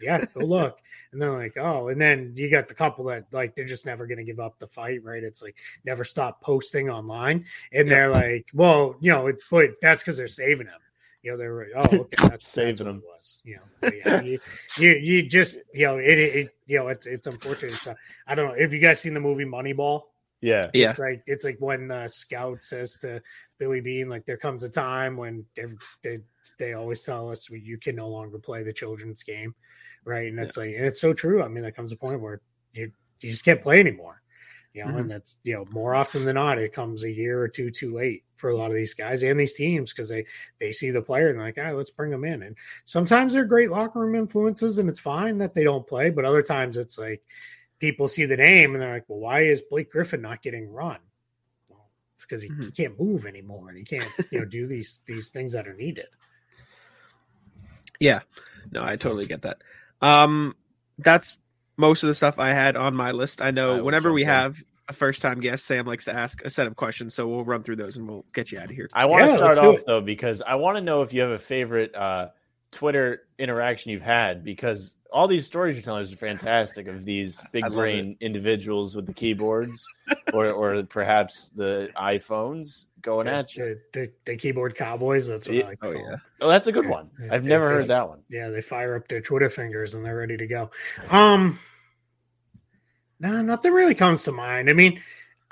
[0.01, 0.79] yeah, go look.
[1.13, 4.07] And they're like, oh, and then you got the couple that like they're just never
[4.07, 5.23] going to give up the fight, right?
[5.23, 10.03] It's like never stop posting online, and they're like, well, you know, it's, but that's
[10.03, 10.81] because they're saving him
[11.23, 13.03] You know, they were oh okay, that's Saving them.
[13.07, 13.41] was.
[13.45, 14.41] You know, yeah, you,
[14.79, 17.75] you you just you know it, it you know it's it's unfortunate.
[17.75, 17.95] It's, uh,
[18.27, 20.03] I don't know if you guys seen the movie Moneyball.
[20.41, 20.63] Yeah.
[20.73, 20.91] Yeah.
[20.91, 23.21] It's like it's like when uh, Scout says to
[23.61, 25.67] Billy Beane, like there comes a time when they
[26.03, 26.19] they,
[26.59, 29.55] they always tell us you can no longer play the children's game,
[30.05, 30.27] right?
[30.27, 31.45] And it's like and it's so true.
[31.45, 32.41] I mean, there comes a point where
[32.73, 32.91] you
[33.21, 34.23] you just can't play anymore,
[34.73, 34.93] you know.
[34.95, 35.01] Mhm.
[35.01, 37.93] And that's you know more often than not, it comes a year or two too
[37.95, 40.25] late for a lot of these guys and these teams because they
[40.59, 42.43] they see the player and they're like, ah, let's bring them in.
[42.43, 42.57] And
[42.87, 46.11] sometimes they're great locker room influences, and it's fine that they don't play.
[46.11, 47.23] But other times it's like
[47.79, 50.99] people see the name and they're like, well, why is Blake Griffin not getting run?
[52.21, 52.73] Well, it's because he, he Mhm.
[52.73, 56.09] can't move anymore and he can't, you know, do these these things that are needed.
[58.01, 58.21] Yeah.
[58.73, 59.63] No, I totally get that.
[60.01, 60.57] Um,
[60.99, 61.37] that's
[61.79, 63.41] most of the stuff I had on my list.
[63.41, 66.45] I I know will whenever we have a first time guest, Sam likes to ask
[66.45, 68.77] a set of questions, so we'll run through those and we'll get you out of
[68.77, 68.91] here.
[68.93, 71.31] I want to Yeah, start off though because I want to know if you have
[71.31, 72.31] a favorite uh,
[72.73, 77.43] Twitter interaction you've had because all these stories you're telling us are fantastic of these
[77.51, 79.85] big brain individuals with the keyboards
[80.33, 83.77] or or perhaps the iPhones going The, at you.
[83.93, 85.27] the, the, the keyboard cowboys.
[85.27, 85.65] That's what Yeah.
[85.65, 86.17] I like to Oh call yeah.
[86.43, 87.11] Oh, that's a good one.
[87.21, 88.21] Yeah, I've they- never they- heard that one.
[88.29, 90.71] Yeah, they fire up their Twitter fingers and they're ready to go.
[91.11, 91.59] Um,
[93.19, 94.71] no, nothing really comes to mind.
[94.71, 95.01] I mean,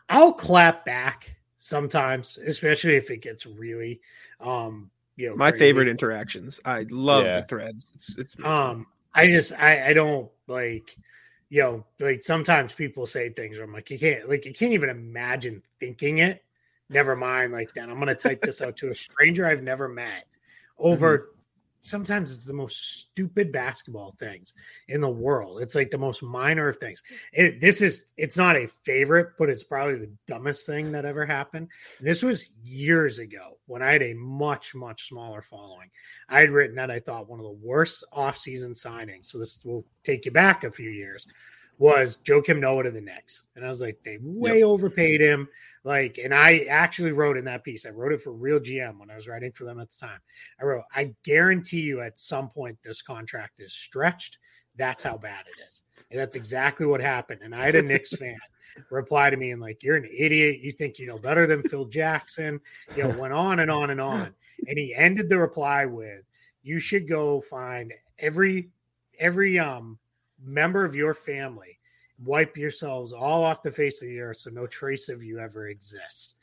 [0.08, 4.00] I'll clap back sometimes, especially if it gets really,
[4.40, 5.64] um, you know, My crazy.
[5.64, 6.60] favorite interactions.
[6.64, 7.40] I love Yeah.
[7.40, 7.90] the threads.
[7.94, 8.52] It's it's amazing.
[8.54, 10.96] Um, I just I I don't like,
[11.50, 14.72] you know, like sometimes people say things where I'm like, you can't like you can't
[14.72, 16.44] even imagine thinking it.
[16.88, 20.24] Never mind, like then I'm gonna type this out to a stranger I've never met
[20.78, 21.30] over.
[21.88, 24.54] Sometimes it's the most stupid basketball things
[24.88, 25.62] in the world.
[25.62, 27.02] It's like the most minor of things.
[27.32, 31.26] It, this is it's not a favorite, but it's probably the dumbest thing that ever
[31.26, 31.68] happened.
[32.00, 35.90] This was years ago when I had a much much smaller following.
[36.28, 39.26] I had written that I thought one of the worst offseason signings.
[39.26, 41.26] So this will take you back a few years.
[41.78, 45.48] Was Joakim Noah to the Knicks, and I was like, they way overpaid him.
[45.84, 47.86] Like, and I actually wrote in that piece.
[47.86, 50.18] I wrote it for Real GM when I was writing for them at the time.
[50.60, 54.38] I wrote, I guarantee you, at some point, this contract is stretched.
[54.76, 57.40] That's how bad it is, and that's exactly what happened.
[57.42, 58.36] And I had a Knicks fan
[58.90, 60.60] reply to me and like, "You're an idiot.
[60.60, 62.60] You think you know better than Phil Jackson."
[62.96, 64.34] You know, went on and on and on.
[64.66, 66.22] And he ended the reply with,
[66.62, 68.70] "You should go find every
[69.18, 69.98] every um
[70.42, 71.78] member of your family,
[72.24, 75.68] wipe yourselves all off the face of the earth so no trace of you ever
[75.68, 76.34] exists."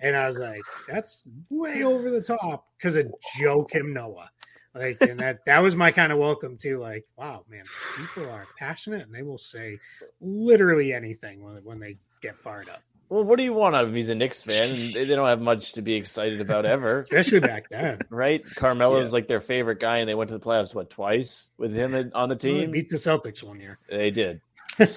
[0.00, 4.30] And I was like, "That's way over the top because of Joakim Noah."
[4.74, 7.64] Like, and that that was my kind of welcome to like, wow, man,
[7.96, 9.78] people are passionate and they will say
[10.20, 13.90] literally anything when when they get fired up, Well, what do you want out of
[13.90, 13.96] him?
[13.96, 17.40] He's a Knicks fan, they they don't have much to be excited about ever, especially
[17.40, 17.98] back then.
[18.10, 18.44] right?
[18.56, 21.94] Carmelo's like their favorite guy, and they went to the playoffs what twice with him
[21.94, 22.70] on the Well, they team.
[22.70, 23.78] beat the Celtics one year.
[23.88, 24.40] They did.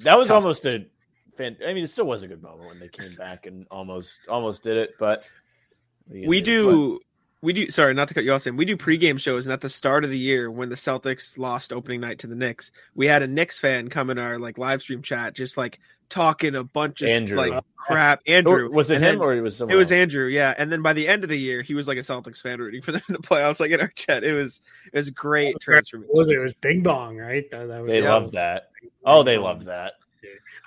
[0.00, 0.86] That was almost a
[1.36, 1.56] fan.
[1.66, 4.62] I mean, it still was a good moment when they came back and almost almost
[4.62, 4.90] did it.
[4.98, 5.28] But
[6.06, 6.70] what are you we do?
[6.70, 7.00] do
[7.42, 8.56] we do sorry not to cut you off Sam.
[8.56, 11.70] we do pregame shows and at the start of the year when the celtics lost
[11.72, 14.80] opening night to the knicks we had a knicks fan come in our like live
[14.80, 15.78] stream chat just like
[16.08, 17.36] talking a bunch of Andrew.
[17.36, 19.74] like uh, crap Or andrew was it And him then- or it was someone?
[19.74, 19.96] it was else?
[20.00, 22.40] andrew yeah and then by the end of the year he was like a celtics
[22.40, 24.60] fan rooting for them in the playoffs like in our chat it was
[24.92, 26.36] it was great What transformation was it?
[26.36, 27.50] It was Bing Bong, right?
[27.50, 28.12] That, that was They yeah.
[28.14, 28.70] loved that.
[29.04, 29.94] Oh, they loved that.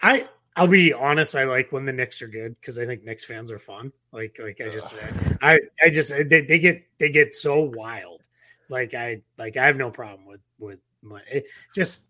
[0.02, 1.36] I I'll be honest.
[1.36, 3.94] I like when the Knicks are good because I think Knicks fans are fun.
[4.12, 4.94] Like like I just
[5.42, 8.22] I I just they, they get they get so wild.
[8.68, 12.06] Like I like I have no problem with with my it, just it,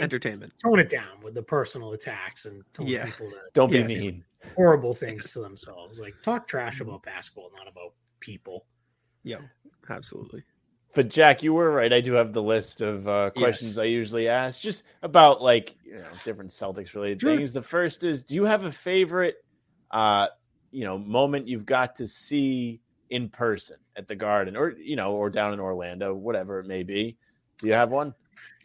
[0.00, 3.04] entertainment tone it down with the personal attacks and telling Yeah.
[3.06, 3.86] people that Don't be Yeah.
[3.86, 4.24] mean.
[4.56, 6.00] horrible things to themselves.
[6.00, 8.66] Like talk trash about basketball, not about people.
[9.24, 9.38] yeah
[9.88, 10.42] absolutely
[10.94, 11.92] But Jack, you were right.
[11.92, 13.78] I do have the list of uh, questions Yes.
[13.78, 17.36] I usually ask, just about like you know different Celtics related Sure.
[17.36, 17.52] things.
[17.52, 19.36] The first is, do you have a favorite,
[19.92, 20.26] uh,
[20.72, 25.12] you know, moment you've got to see in person at the Garden, or you know,
[25.12, 27.16] or down in Orlando, whatever it may be?
[27.58, 28.12] Do you have one?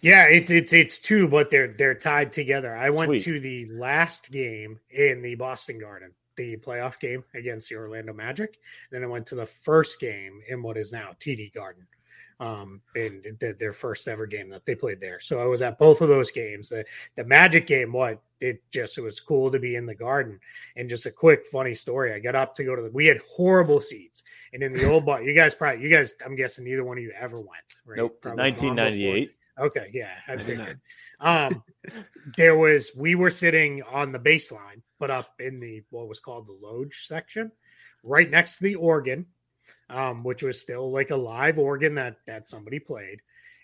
[0.05, 2.75] Yeah, it's it's it's two, but they're they're tied together.
[2.75, 3.23] I went Sweet.
[3.23, 8.59] to the last game in the Boston Garden, the playoff game against the Orlando Magic.
[8.91, 11.87] Then I went to the first game in what is now TD Garden,
[12.39, 15.19] um, th- their first ever game that they played there.
[15.19, 16.69] So I was at both of those games.
[16.69, 20.39] The the Magic game, what it just it was cool to be in the Garden.
[20.75, 22.13] And just a quick funny story.
[22.13, 22.91] I got up to go to the.
[22.91, 24.23] We had horrible seats,
[24.53, 26.13] and in the old bar, you guys probably you guys.
[26.23, 27.79] I'm guessing neither one of you ever went.
[27.87, 27.97] Right?
[27.97, 28.21] Nope.
[28.21, 29.33] Probably long before.
[29.57, 29.65] 1998.
[29.67, 30.81] Okay, yeah, I I figured.
[31.19, 31.63] Um,
[32.37, 36.47] there was we were sitting on the baseline, but up in the what was called
[36.47, 37.51] the loge section,
[38.03, 39.27] right next to the organ.
[39.89, 43.21] um, which was still like a live organ that that somebody played.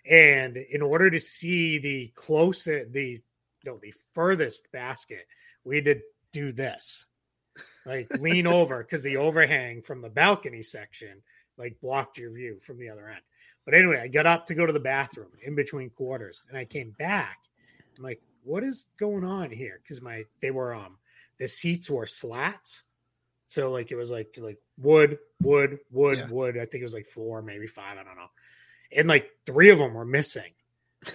[0.09, 3.21] And in order to see the closest, the
[3.65, 5.27] no, the furthest basket,
[5.63, 7.05] we had to do this,
[7.85, 11.21] like lean over because the overhang from the balcony section
[11.57, 13.21] like blocked your view from the other end.
[13.65, 16.65] But anyway, I got up to go to the bathroom in between quarters, and I
[16.65, 17.37] came back.
[17.97, 19.79] I'm like, what is going on here?
[19.83, 20.97] Because my they were um
[21.37, 22.83] the seats were slats.
[23.47, 26.27] So like it was like like wood, wood, wood, Yeah.
[26.29, 26.57] wood.
[26.57, 27.97] I think it was like four, maybe five.
[27.97, 28.31] I don't know.
[28.95, 30.51] And like three of them were missing.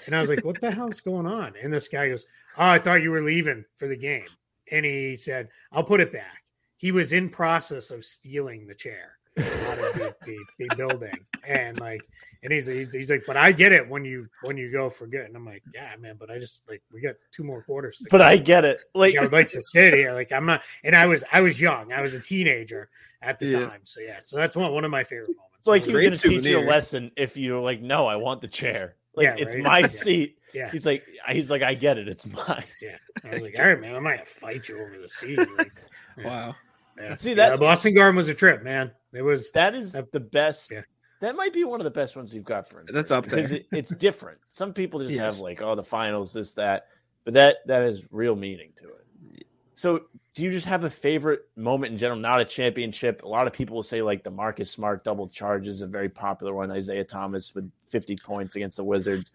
[0.07, 1.55] And I was like, what the hell's going on?
[1.63, 2.25] And this guy goes,
[2.59, 4.29] Oh, I thought you were leaving for the game.
[4.71, 6.45] And he said, I'll put it back.
[6.77, 11.13] He was in process of stealing the chair the, the, the building.
[11.47, 12.03] And like,
[12.43, 15.07] and he's, he's he's like, but I get it when you when you go for
[15.07, 15.23] good.
[15.27, 17.99] And I'm like, yeah, man, but I just like we got two more quarters.
[17.99, 18.25] to But go.
[18.25, 18.81] I get it.
[18.95, 20.13] Like Like, I would like to sit here.
[20.13, 21.93] Like I'm not, and I was I was young.
[21.93, 22.89] I was a teenager
[23.23, 23.67] at the Yeah.
[23.67, 23.81] time.
[23.85, 25.55] So yeah, so that's one one of my favorite moments.
[25.59, 28.17] it's like he was going to teach you a lesson if you're like, no, I
[28.17, 28.97] want the chair.
[29.15, 29.65] Like Yeah, it's right.
[29.65, 29.87] my Yeah.
[29.87, 30.39] seat.
[30.53, 32.09] yeah, He's like, he's like, I get it.
[32.09, 32.65] It's mine.
[32.83, 32.97] yeah.
[33.25, 35.39] I was like, all right, man, I might fight you over the seat.
[35.39, 35.73] Like,
[36.19, 36.25] yeah.
[36.27, 36.57] Wow.
[36.99, 37.17] Yeah.
[37.17, 38.91] See, Yeah, that's- Boston Garden was a trip, man.
[39.17, 40.71] It was That is That- the best.
[40.73, 40.83] Yeah.
[41.21, 42.85] That might be one of the best ones we've got for.
[42.87, 43.37] That's up there.
[43.37, 44.39] because it, it's different.
[44.51, 46.89] Some people just have like, oh, the finals, this, that,
[47.25, 49.47] but that that has real meaning to it.
[49.77, 50.03] So,
[50.35, 52.19] do you just have a favorite moment in general?
[52.21, 53.23] Not a championship.
[53.23, 56.11] A lot of people will say like the Marcus Smart double charge is a very
[56.11, 56.71] popular one.
[56.71, 59.33] Isaiah Thomas with 50 points against the Wizards.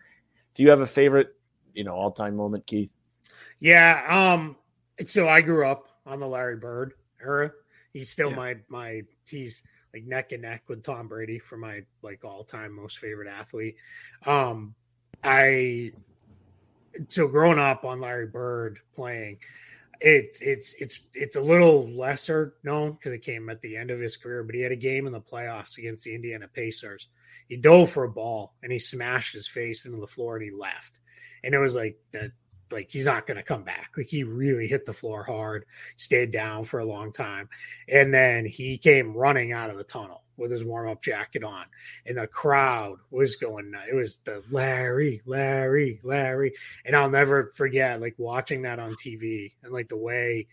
[0.53, 1.35] Do you have a favorite,
[1.73, 2.91] you know, all time moment, Keith?
[3.59, 4.03] Yeah.
[4.07, 4.55] Um.
[5.05, 7.51] So I grew up on the Larry Bird era.
[7.93, 8.35] He's still Yeah.
[8.35, 9.01] my my.
[9.25, 9.63] He's
[9.93, 13.75] like neck and neck with Tom Brady for my like all time most favorite athlete.
[14.25, 14.75] Um.
[15.23, 15.91] I.
[17.07, 19.37] So growing up on Larry Bird playing,
[20.01, 23.99] it it's it's it's a little lesser known because it came at the end of
[23.99, 24.43] his career.
[24.43, 27.07] But he had a game in the playoffs against the Indiana Pacers.
[27.47, 30.51] He dove for a ball and he smashed his face into the floor and he
[30.51, 30.99] left.
[31.43, 32.31] And it was like that
[32.71, 33.91] like he's not going to come back.
[33.97, 35.65] Like he really hit the floor hard,
[35.97, 37.49] stayed down for a long time,
[37.87, 41.65] and then he came running out of the tunnel with his warm up jacket on,
[42.05, 43.73] and the crowd was going.
[43.89, 46.53] It was the Larry, Larry, Larry,
[46.85, 50.47] and I'll never forget like watching that on TV and like the way.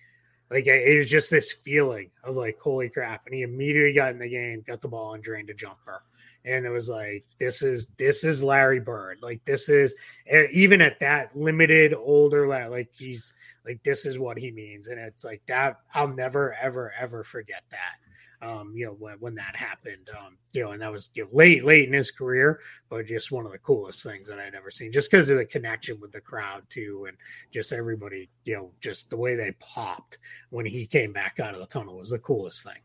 [0.50, 4.18] Like it was just this feeling of like holy crap, and he immediately got in
[4.18, 6.02] the game, got the ball, and drained a jumper,
[6.44, 9.94] and it was like this is this is Larry Bird, like this is
[10.28, 13.32] eh, even at that limited older like he's
[13.64, 14.88] like this is what he means.
[14.88, 19.34] And it's like that i'll never ever ever forget that um you know when, when
[19.34, 22.60] that happened um you know and that was you know, late late in his career
[22.88, 25.44] but just one of the coolest things that i'd ever seen just because of the
[25.44, 27.16] connection with the crowd too and
[27.52, 30.18] just everybody you know just the way they popped
[30.50, 32.80] when he came back out of the tunnel was the coolest thing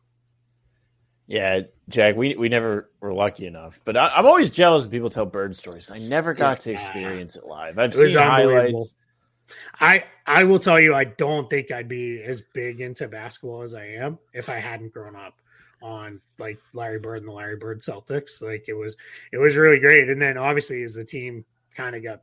[1.34, 5.09] Yeah, Jack, we we never were lucky enough, but I, I'm always jealous when people
[5.09, 5.89] tell bird stories.
[5.89, 7.79] I never got to experience it live.
[7.79, 8.93] I've It seen highlights.
[9.79, 13.73] I I will tell you, I don't think I'd be as big into basketball as
[13.73, 15.34] I am if I hadn't grown up
[15.81, 18.39] on like Larry Bird and the Larry Bird Celtics.
[18.39, 18.95] Like it was
[19.31, 20.09] it was really great.
[20.09, 22.21] And then obviously as the team kind of got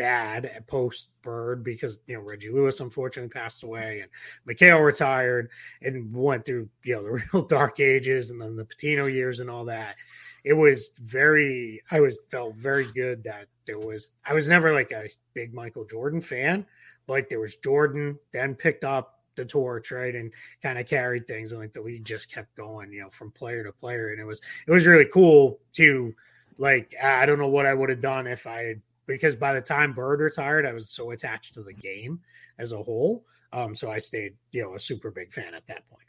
[0.00, 4.10] bad at post Bird because you know Reggie Lewis unfortunately passed away and
[4.48, 5.50] McHale retired
[5.82, 9.50] and went through you know the real dark ages and then the Pitino years and
[9.50, 9.96] all that.
[10.42, 14.90] It was very I was felt very good that there was I was never like
[14.90, 16.64] a big Michael Jordan fan,
[17.06, 20.32] but like there was Jordan, then picked up the torch, right, and
[20.62, 23.64] kind of carried things, and like the league just kept going, you know, from player
[23.64, 26.14] to player, and it was it was really cool to
[26.56, 29.60] like I don't know what I would have done if I had because by the
[29.60, 32.20] time Bird retired, I was so attached to the game
[32.58, 35.88] as a whole, um, so I stayed, you know, a super big fan at that
[35.88, 36.06] point.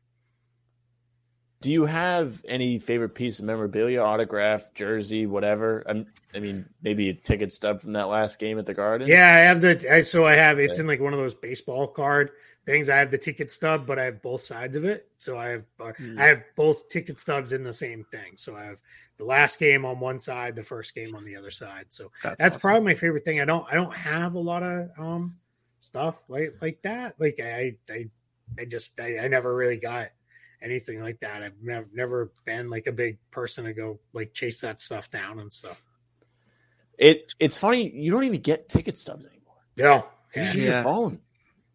[1.62, 5.84] Do you have any favorite piece of memorabilia, autograph, jersey, whatever?
[5.88, 9.08] I'm, I mean, maybe a ticket stub from that last game at the Garden.
[9.08, 11.88] Yeah, I have the I, so I have it's in like one of those baseball
[11.88, 12.32] card
[12.66, 12.90] things.
[12.90, 15.08] I have the ticket stub, but I have both sides of it.
[15.18, 16.20] So I have uh, Hmm.
[16.20, 18.34] I have both ticket stubs in the same thing.
[18.36, 18.80] So I have
[19.18, 21.86] the last game on one side, the first game on the other side.
[21.90, 22.62] So That's, that's awesome.
[22.70, 23.40] probably my favorite thing.
[23.42, 25.38] I don't I don't have a lot of um
[25.80, 27.20] stuff like like that.
[27.20, 28.10] Like I I
[28.60, 30.10] I just I, I never really got
[30.62, 31.42] anything like that.
[31.42, 35.40] I've never never been like a big person to go like chase that stuff down
[35.40, 35.84] and stuff.
[36.98, 39.56] It it's funny you don't even get ticket stubs anymore.
[39.76, 40.04] Yeah.
[40.36, 40.54] You Yeah.
[40.54, 40.74] use Yeah.
[40.74, 41.20] your phone.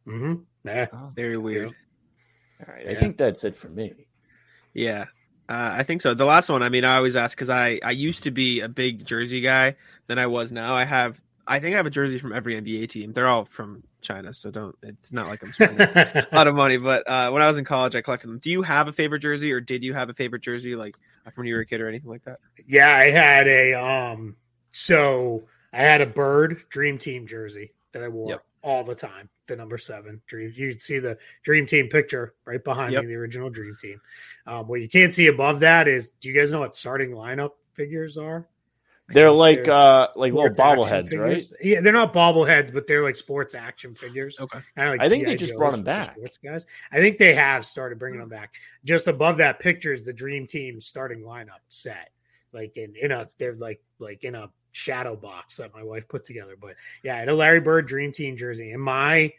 [0.06, 0.34] Mm-hmm.
[0.66, 0.86] Yeah.
[0.92, 1.68] Oh, very weird.
[1.68, 3.94] all right, I think that's it for me.
[4.74, 5.06] Yeah,
[5.48, 6.14] uh, I think so.
[6.14, 8.68] The last one, I mean, I always ask because I I used to be a
[8.68, 10.74] big jersey guy than I was now.
[10.74, 13.12] I have, I think I have a jersey from every NBA team.
[13.12, 14.76] They're all from China, so don't.
[14.82, 16.76] It's not like I'm spending a lot of money.
[16.76, 18.38] But uh, when I was in college, I collected them.
[18.38, 20.94] Do you have a favorite jersey, or did you have a favorite jersey like
[21.24, 22.38] from when you were a kid or anything like that?
[22.66, 24.36] Yeah, I had a um
[24.72, 28.44] so I had a bird dream team jersey that I wore Yep.
[28.62, 29.30] all the time.
[29.46, 30.52] The number seven dream.
[30.56, 33.02] You'd see the dream team picture right behind Yep.
[33.02, 34.00] me, the original dream team.
[34.46, 37.52] Um, what you can't see above that is do you guys know what starting lineup
[37.74, 38.48] figures are?
[39.08, 41.40] They're like They're uh like little bobbleheads, right?
[41.62, 44.40] Yeah, they're not bobbleheads, but they're like sports action figures.
[44.40, 44.58] Okay.
[44.76, 46.14] Like I think they just Joes brought 'em for back.
[46.16, 46.66] Sports guys.
[46.90, 48.54] I think they have started bringing them back.
[48.84, 52.10] Just above that picture is the Dream Team starting lineup set,
[52.52, 56.24] like in in a they're like like in a shadow box that my wife put
[56.24, 56.56] together.
[56.60, 59.32] But yeah, I had a Larry Bird Dream Team jersey, and my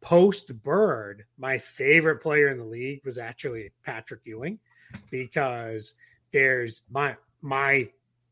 [0.00, 4.58] post Bird, my favorite player in the league was actually Patrick Ewing,
[5.10, 5.94] because
[6.32, 7.88] there's my my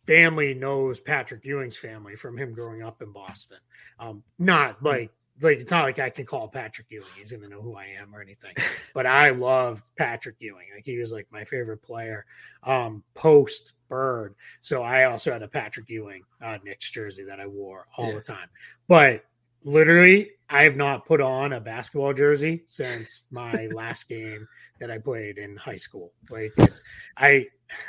[0.07, 3.59] family knows Patrick Ewing's family from him growing up in Boston.
[3.99, 7.07] Um, not like like it's not like I can call Patrick Ewing.
[7.17, 8.55] He's gonna know who I am or anything.
[8.95, 10.67] But I love Patrick Ewing.
[10.75, 12.25] Like he was like my favorite player.
[12.63, 14.35] Um, post Bird.
[14.61, 18.15] So I also had a Patrick Ewing uh, Knicks jersey that I wore all Yeah.
[18.17, 18.49] the time.
[18.89, 19.25] But
[19.63, 24.47] literally, I have not put on a basketball jersey since my last game
[24.81, 26.13] that I played in high school.
[26.29, 26.83] Like it's
[27.17, 27.47] I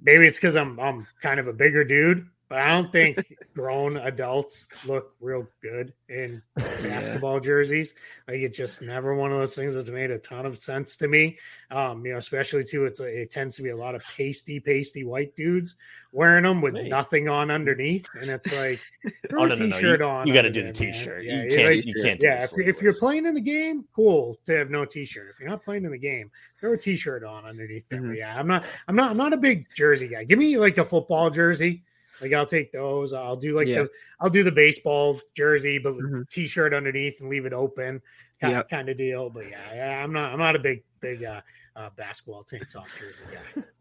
[0.00, 3.18] maybe it's because I'm I'm kind of a bigger dude, but I don't think
[3.54, 7.94] grown adults look real good in basketball jerseys.
[8.28, 11.08] Like it's just never one of those things that's made a ton of sense to
[11.08, 11.38] me.
[11.70, 14.60] Um, you know, especially too, it's a, it tends to be a lot of pasty,
[14.60, 15.76] pasty white dudes
[16.12, 18.78] wearing them with nothing on underneath, and it's like
[19.30, 19.72] throw Oh a no, no, no!
[19.72, 20.26] t-shirt You, on.
[20.26, 21.24] you got to do the t-shirt.
[21.24, 21.68] Yeah, you can't.
[21.70, 22.20] like- you can't.
[22.20, 25.30] Do yeah, if, if you're playing in the game, cool to have no t-shirt.
[25.30, 26.30] If you're not playing in the game,
[26.60, 28.14] throw a t-shirt on underneath Mhm.
[28.14, 30.24] yeah, I'm not, I'm not, I'm not a big jersey guy.
[30.24, 31.82] Give me like a football jersey.
[32.22, 33.12] Like I'll take those.
[33.12, 33.82] I'll do like Yeah.
[33.82, 36.28] the, I'll do the baseball jersey, but Mhm.
[36.28, 38.00] t-shirt underneath and leave it open,
[38.40, 38.70] kind, Yep.
[38.70, 39.28] kind of deal.
[39.28, 41.40] But yeah, yeah, I'm not, I'm not a big, big uh,
[41.74, 43.62] uh basketball tank top jersey guy.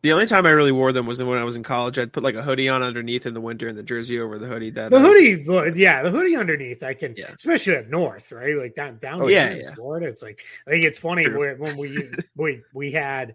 [0.00, 1.98] The only time I really wore them was when I was in college.
[1.98, 4.46] I'd put like a hoodie on underneath in the winter and the jersey over the
[4.46, 4.70] hoodie.
[4.70, 7.32] That The that was- hoodie, yeah, the hoodie underneath, I can, Yeah.
[7.36, 8.54] especially up north, right?
[8.54, 9.74] Like down down Oh, here yeah, in yeah.
[9.74, 10.06] Florida.
[10.06, 11.98] It's like I think it's funny where, when we
[12.36, 13.34] we we had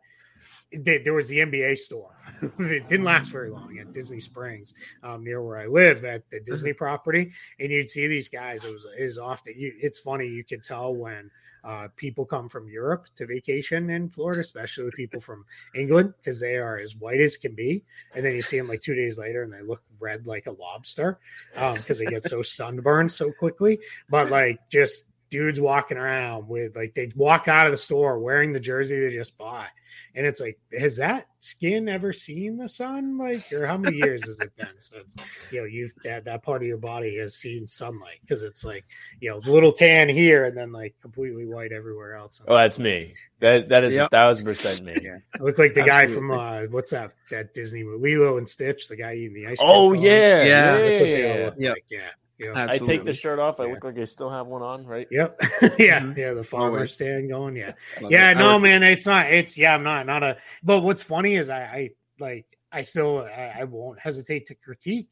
[0.74, 2.12] there there was the NBA store.
[2.60, 6.40] it didn't last very long at Disney Springs, um, near where I live at the
[6.40, 8.66] Disney property, and you'd see these guys.
[8.66, 9.54] It was it was often.
[9.58, 11.30] You, it's funny you could tell when
[11.64, 15.46] uh, people come from Europe to vacation in Florida, especially people from
[15.76, 17.84] England, because they are as white as can be.
[18.16, 20.52] And then you see them like two days later, and they look red like a
[20.52, 21.20] lobster
[21.54, 23.80] because they get so sunburned so quickly.
[24.10, 28.54] But like just dudes walking around with like they walk out of the store wearing
[28.54, 29.70] the jersey they just bought,
[30.14, 33.18] and it's like, has that skin ever seen the sun?
[33.18, 35.16] Like, or how many years has it been since
[35.50, 38.20] you know you've that that part of your body has seen sunlight?
[38.22, 38.86] Because it's like
[39.20, 42.40] you know little tan here and then like completely white everywhere else.
[42.48, 43.16] Oh, that's me.
[43.40, 44.08] That that is Yep.
[44.08, 45.00] a thousand percent me.
[45.02, 47.12] Yeah, I look like the guy from uh, what's that?
[47.32, 49.58] That Disney movie, Lilo and Stitch, the guy eating the ice.
[49.58, 50.02] cream Oh cone.
[50.04, 51.46] yeah, Yeah, that's what they all yeah.
[51.46, 51.74] look Yep.
[51.74, 51.86] like.
[51.90, 52.10] Yeah,
[52.44, 52.68] yeah.
[52.70, 53.60] I take the shirt off.
[53.60, 53.74] I Yeah.
[53.74, 55.08] look like I still have one on, right?
[55.12, 55.42] Yep.
[55.80, 56.00] yeah.
[56.02, 56.18] Mhm.
[56.18, 56.34] Yeah.
[56.34, 56.92] The farmer Always.
[56.92, 57.56] stand going.
[57.56, 57.74] Yeah.
[58.02, 58.32] Love Yeah.
[58.32, 58.38] it.
[58.38, 58.84] No, worked- man.
[58.84, 59.28] It's not.
[59.32, 59.74] It's yeah.
[59.74, 60.06] I'm not.
[60.06, 60.38] Not a.
[60.64, 61.90] But what's funny is I, I
[62.20, 62.46] like.
[62.72, 63.20] I still.
[63.20, 65.10] I, I won't hesitate to critique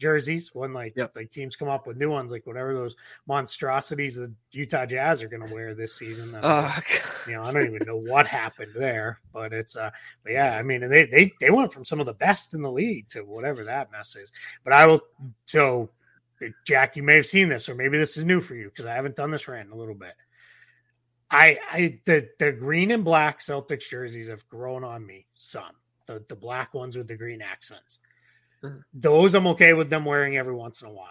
[0.00, 1.12] jerseys when like Yep.
[1.14, 2.96] like teams come up with new ones, like whatever those
[3.28, 6.32] monstrosities the Utah Jazz are going to wear this season.
[6.32, 6.76] that Oh,
[7.28, 9.90] you know, I don't even know what happened there, but it's uh,
[10.24, 12.62] but yeah, I mean, and they they they went from some of the best in
[12.62, 14.32] the league to whatever that mess is.
[14.64, 15.02] But I will.
[15.46, 15.90] So,
[16.66, 18.94] Jack, you may have seen this, or maybe this is new for you because I
[18.94, 20.14] haven't done this rant in a little bit.
[21.30, 25.74] I I the the green and black Celtics jerseys have grown on me some.
[26.06, 27.98] The the black ones with the green accents.
[28.62, 28.82] Mhm.
[28.92, 31.08] Those I'm okay with them wearing every once in a while.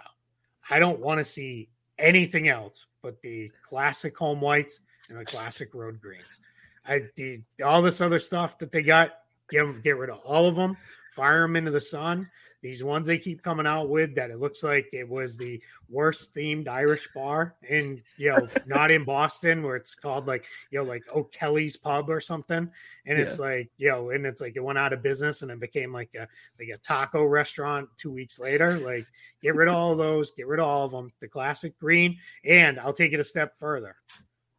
[0.70, 5.74] I don't want to see anything else but the classic home whites and the classic
[5.74, 6.40] road greens.
[6.86, 9.18] I the all this other stuff that they got,
[9.50, 10.78] get 'em- get rid of all of them,
[11.12, 12.30] fire them into the sun.
[12.64, 16.34] These ones they keep coming out with that it looks like it was the worst
[16.34, 20.86] themed Irish bar in you know not in Boston where it's called like you know
[20.86, 22.72] like O'Kelly's Pub or something,
[23.06, 25.60] and it's like you know and it's like it went out of business and it
[25.60, 26.26] became like a
[26.58, 28.80] like a taco restaurant two weeks later.
[28.80, 29.08] Like
[29.42, 31.12] get rid of all those, get rid of all of them.
[31.20, 33.98] The classic green, and I'll take it a step further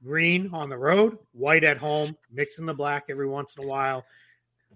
[0.04, 4.04] green on the road, white at home, mixing the black every once in a while.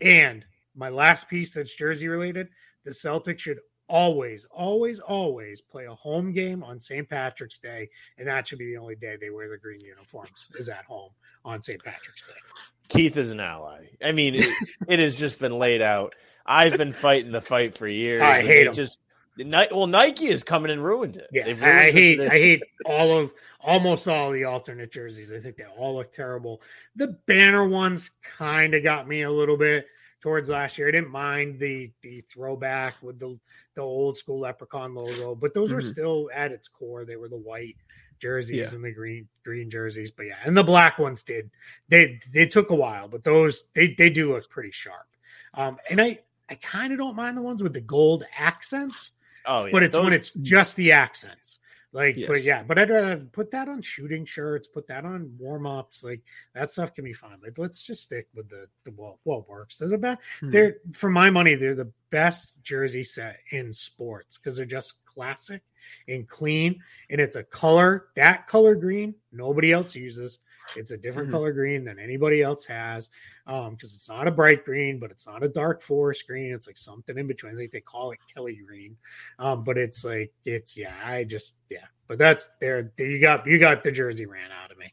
[0.01, 2.49] And my last piece that's jersey related
[2.85, 3.59] the Celtics should
[3.89, 7.09] always, always, always play a home game on St.
[7.09, 7.89] Patrick's Day.
[8.19, 11.11] And that should be the only day they wear the green uniforms, is at home
[11.45, 11.83] on St.
[11.83, 12.35] Patrick's Day.
[12.89, 13.87] Keith is an ally.
[14.03, 14.55] I mean, it,
[14.89, 16.15] it has just been laid out.
[16.47, 18.23] I've been fighting the fight for years.
[18.23, 18.73] I hate.
[18.73, 19.01] Just
[19.39, 21.29] well, Nike is coming and ruined it.
[21.31, 25.33] Yeah, I, I ruined the hate I hate all of almost all the alternate jerseys.
[25.33, 26.63] I think they all look terrible.
[26.97, 29.87] The banner ones kind of got me a little bit
[30.21, 30.89] towards last year.
[30.89, 33.39] I didn't mind the the throwback with the
[33.75, 35.87] the old school leprechaun logo, but those were Mhm.
[35.93, 37.05] still at its core.
[37.05, 37.77] They were the white
[38.19, 38.75] jerseys Yeah.
[38.75, 40.11] and the green green jerseys.
[40.11, 41.51] But yeah, and the black ones did.
[41.89, 45.07] They they took a while, but those they they do look pretty sharp.
[45.55, 49.13] Um, and I I kind of don't mind the ones with the gold accents,
[49.47, 49.71] Oh, yeah.
[49.71, 51.59] but it's when it's just the accents.
[51.93, 55.67] Like, but yeah, but I'd uh, put that on shooting shirts, put that on warm
[55.67, 56.05] ups.
[56.05, 56.21] Like
[56.55, 57.39] that stuff can be fine.
[57.43, 59.79] Like, let's just stick with the the what, what works.
[59.79, 60.21] They're the best.
[60.41, 60.51] Hmm.
[60.51, 65.63] They're for my money, they're the best jersey set in sports because they're just classic
[66.09, 66.79] and clean,
[67.09, 70.41] and it's a color that color green nobody else uses.
[70.77, 71.33] It's a different Mhm.
[71.33, 73.09] color green than anybody else has,
[73.47, 76.53] um, because it's not a bright green, but it's not a dark forest green.
[76.55, 77.55] It's like something in between.
[77.55, 78.97] I think they call it Kelly green,
[79.39, 80.95] um, but it's like it's yeah.
[81.05, 82.93] I just yeah, but that's there.
[82.99, 84.93] You got you got the jersey ran out of me.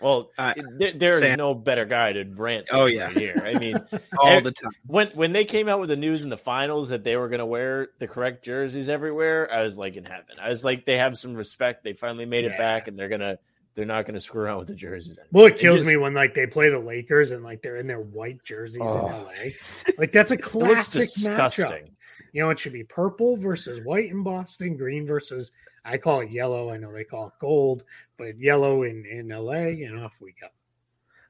[0.00, 2.68] Well, Uh, there, there is no better guy to rant.
[2.70, 3.10] Oh, yeah.
[3.10, 3.34] here.
[3.44, 3.74] I mean,
[4.20, 4.70] all and- the time.
[4.86, 7.40] when when they came out with the news in the finals that they were going
[7.40, 10.36] to wear the correct jerseys everywhere, I was like in heaven.
[10.40, 11.82] I was like, they have some respect.
[11.82, 12.58] They finally made it Yeah.
[12.58, 13.40] back, and they're gonna
[13.78, 15.18] they're not going to screw around with the jerseys.
[15.18, 15.28] Anymore.
[15.32, 17.86] Well, it kills just- me when like they play the Lakers and like they're in
[17.86, 19.06] their white jerseys Oh.
[19.06, 19.50] in LA.
[19.98, 20.50] Like that's a It looks
[20.92, 21.14] classic matchup.
[21.54, 21.90] disgusting.
[22.32, 25.52] You know, it should be purple versus white in Boston, green versus
[25.84, 26.70] I call it yellow.
[26.70, 27.84] I know they call it gold,
[28.18, 30.48] but yellow in in LA, and off we go.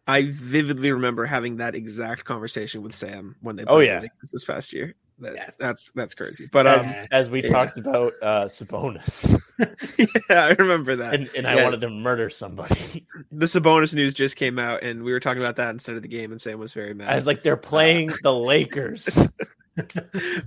[0.06, 3.96] I vividly remember having that exact conversation with Sam when they Oh, yeah.
[3.96, 4.94] the Lakers this past year.
[5.20, 5.50] Yeah.
[5.58, 6.48] That's that's crazy.
[6.50, 7.50] But um, As, as we yeah.
[7.50, 9.40] talked about uh, Sabonis,
[9.98, 11.14] yeah, I remember that.
[11.14, 11.64] and, and I Yeah.
[11.64, 13.06] wanted to murder somebody.
[13.32, 16.08] the Sabonis news just came out, and we were talking about that instead of the
[16.08, 17.08] game, and Sam was very mad.
[17.10, 19.18] I was like, they're playing the Lakers.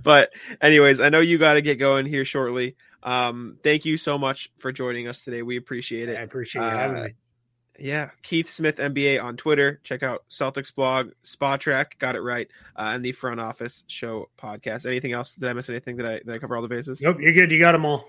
[0.02, 2.76] but anyways, I know you got to get going here shortly.
[3.02, 5.42] Um, thank you so much for joining us today.
[5.42, 6.16] We appreciate it.
[6.18, 7.14] I appreciate you having Uh, me.
[7.78, 9.80] Yeah, Keith Smith NBA on Twitter.
[9.82, 14.84] Check out Celtics blog, Spotrac, got it right, uh, and the Front Office Show podcast.
[14.86, 15.34] Anything else?
[15.34, 15.96] Did I miss anything?
[15.96, 17.00] Did I did I cover all the bases?
[17.00, 17.50] Nope, you're good.
[17.50, 18.08] You got them all.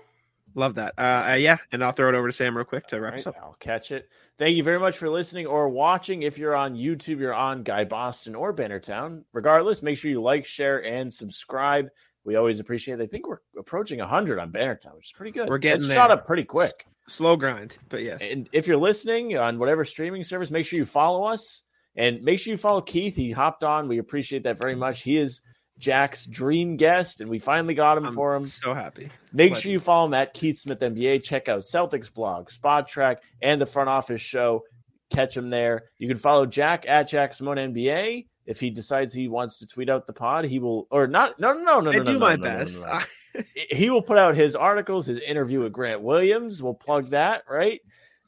[0.54, 0.94] Love that.
[0.96, 3.26] Uh, uh, yeah, and I'll throw it over to Sam real quick to wrap us
[3.26, 3.42] Right, up.
[3.42, 4.08] I'll catch it.
[4.38, 6.22] Thank you very much for listening or watching.
[6.22, 9.24] If you're on YouTube, you're on Guy Boston or Bannertown.
[9.32, 11.88] Regardless, make sure you like, share, and subscribe.
[12.24, 13.02] We always appreciate it.
[13.02, 15.48] I think we're approaching 100 on Bannertown, which is pretty good.
[15.48, 15.94] We're getting there.
[15.94, 16.86] shot up pretty quick.
[17.06, 18.22] Slow grind, but yes.
[18.30, 21.62] And if you're listening on whatever streaming service, make sure you follow us
[21.96, 23.14] and make sure you follow Keith.
[23.14, 23.88] He hopped on.
[23.88, 25.02] We appreciate that very much.
[25.02, 25.42] He is
[25.78, 28.44] Jack's dream guest, and we finally got him I'm for him.
[28.44, 29.10] so happy.
[29.32, 31.22] Make sure you follow him at Keith Smith NBA.
[31.22, 34.62] Check out Celtics blog, Spotrac, and the Front Office Show.
[35.10, 35.90] Catch him there.
[35.98, 38.26] You can follow Jack at Jack Simone NBA.
[38.46, 41.40] If he decides he wants to tweet out the pod, he will, or not.
[41.40, 41.90] No, no, no, no.
[41.90, 42.84] I no, do no, my no, no, no, best.
[42.84, 42.98] no,
[43.34, 43.42] no.
[43.70, 46.62] he will put out his articles, his interview with Grant Williams.
[46.62, 47.80] We'll plug that, right?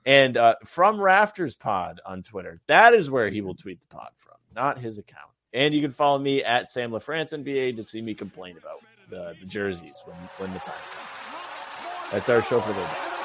[0.05, 2.61] And uh, from Rafters Pod on Twitter.
[2.69, 5.31] That is where he will tweet the pod from, not his account.
[5.53, 9.35] And you can follow me at Sam LaFrance NBA to see me complain about the,
[9.41, 12.13] the jerseys when, when the time comes.
[12.13, 13.17] That's our show for the day.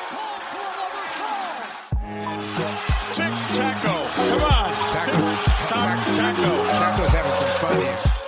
[3.13, 4.07] Tic Taco.
[4.15, 5.50] Come on.
[5.71, 6.65] Taco.
[6.67, 8.20] Taco's having some fun here.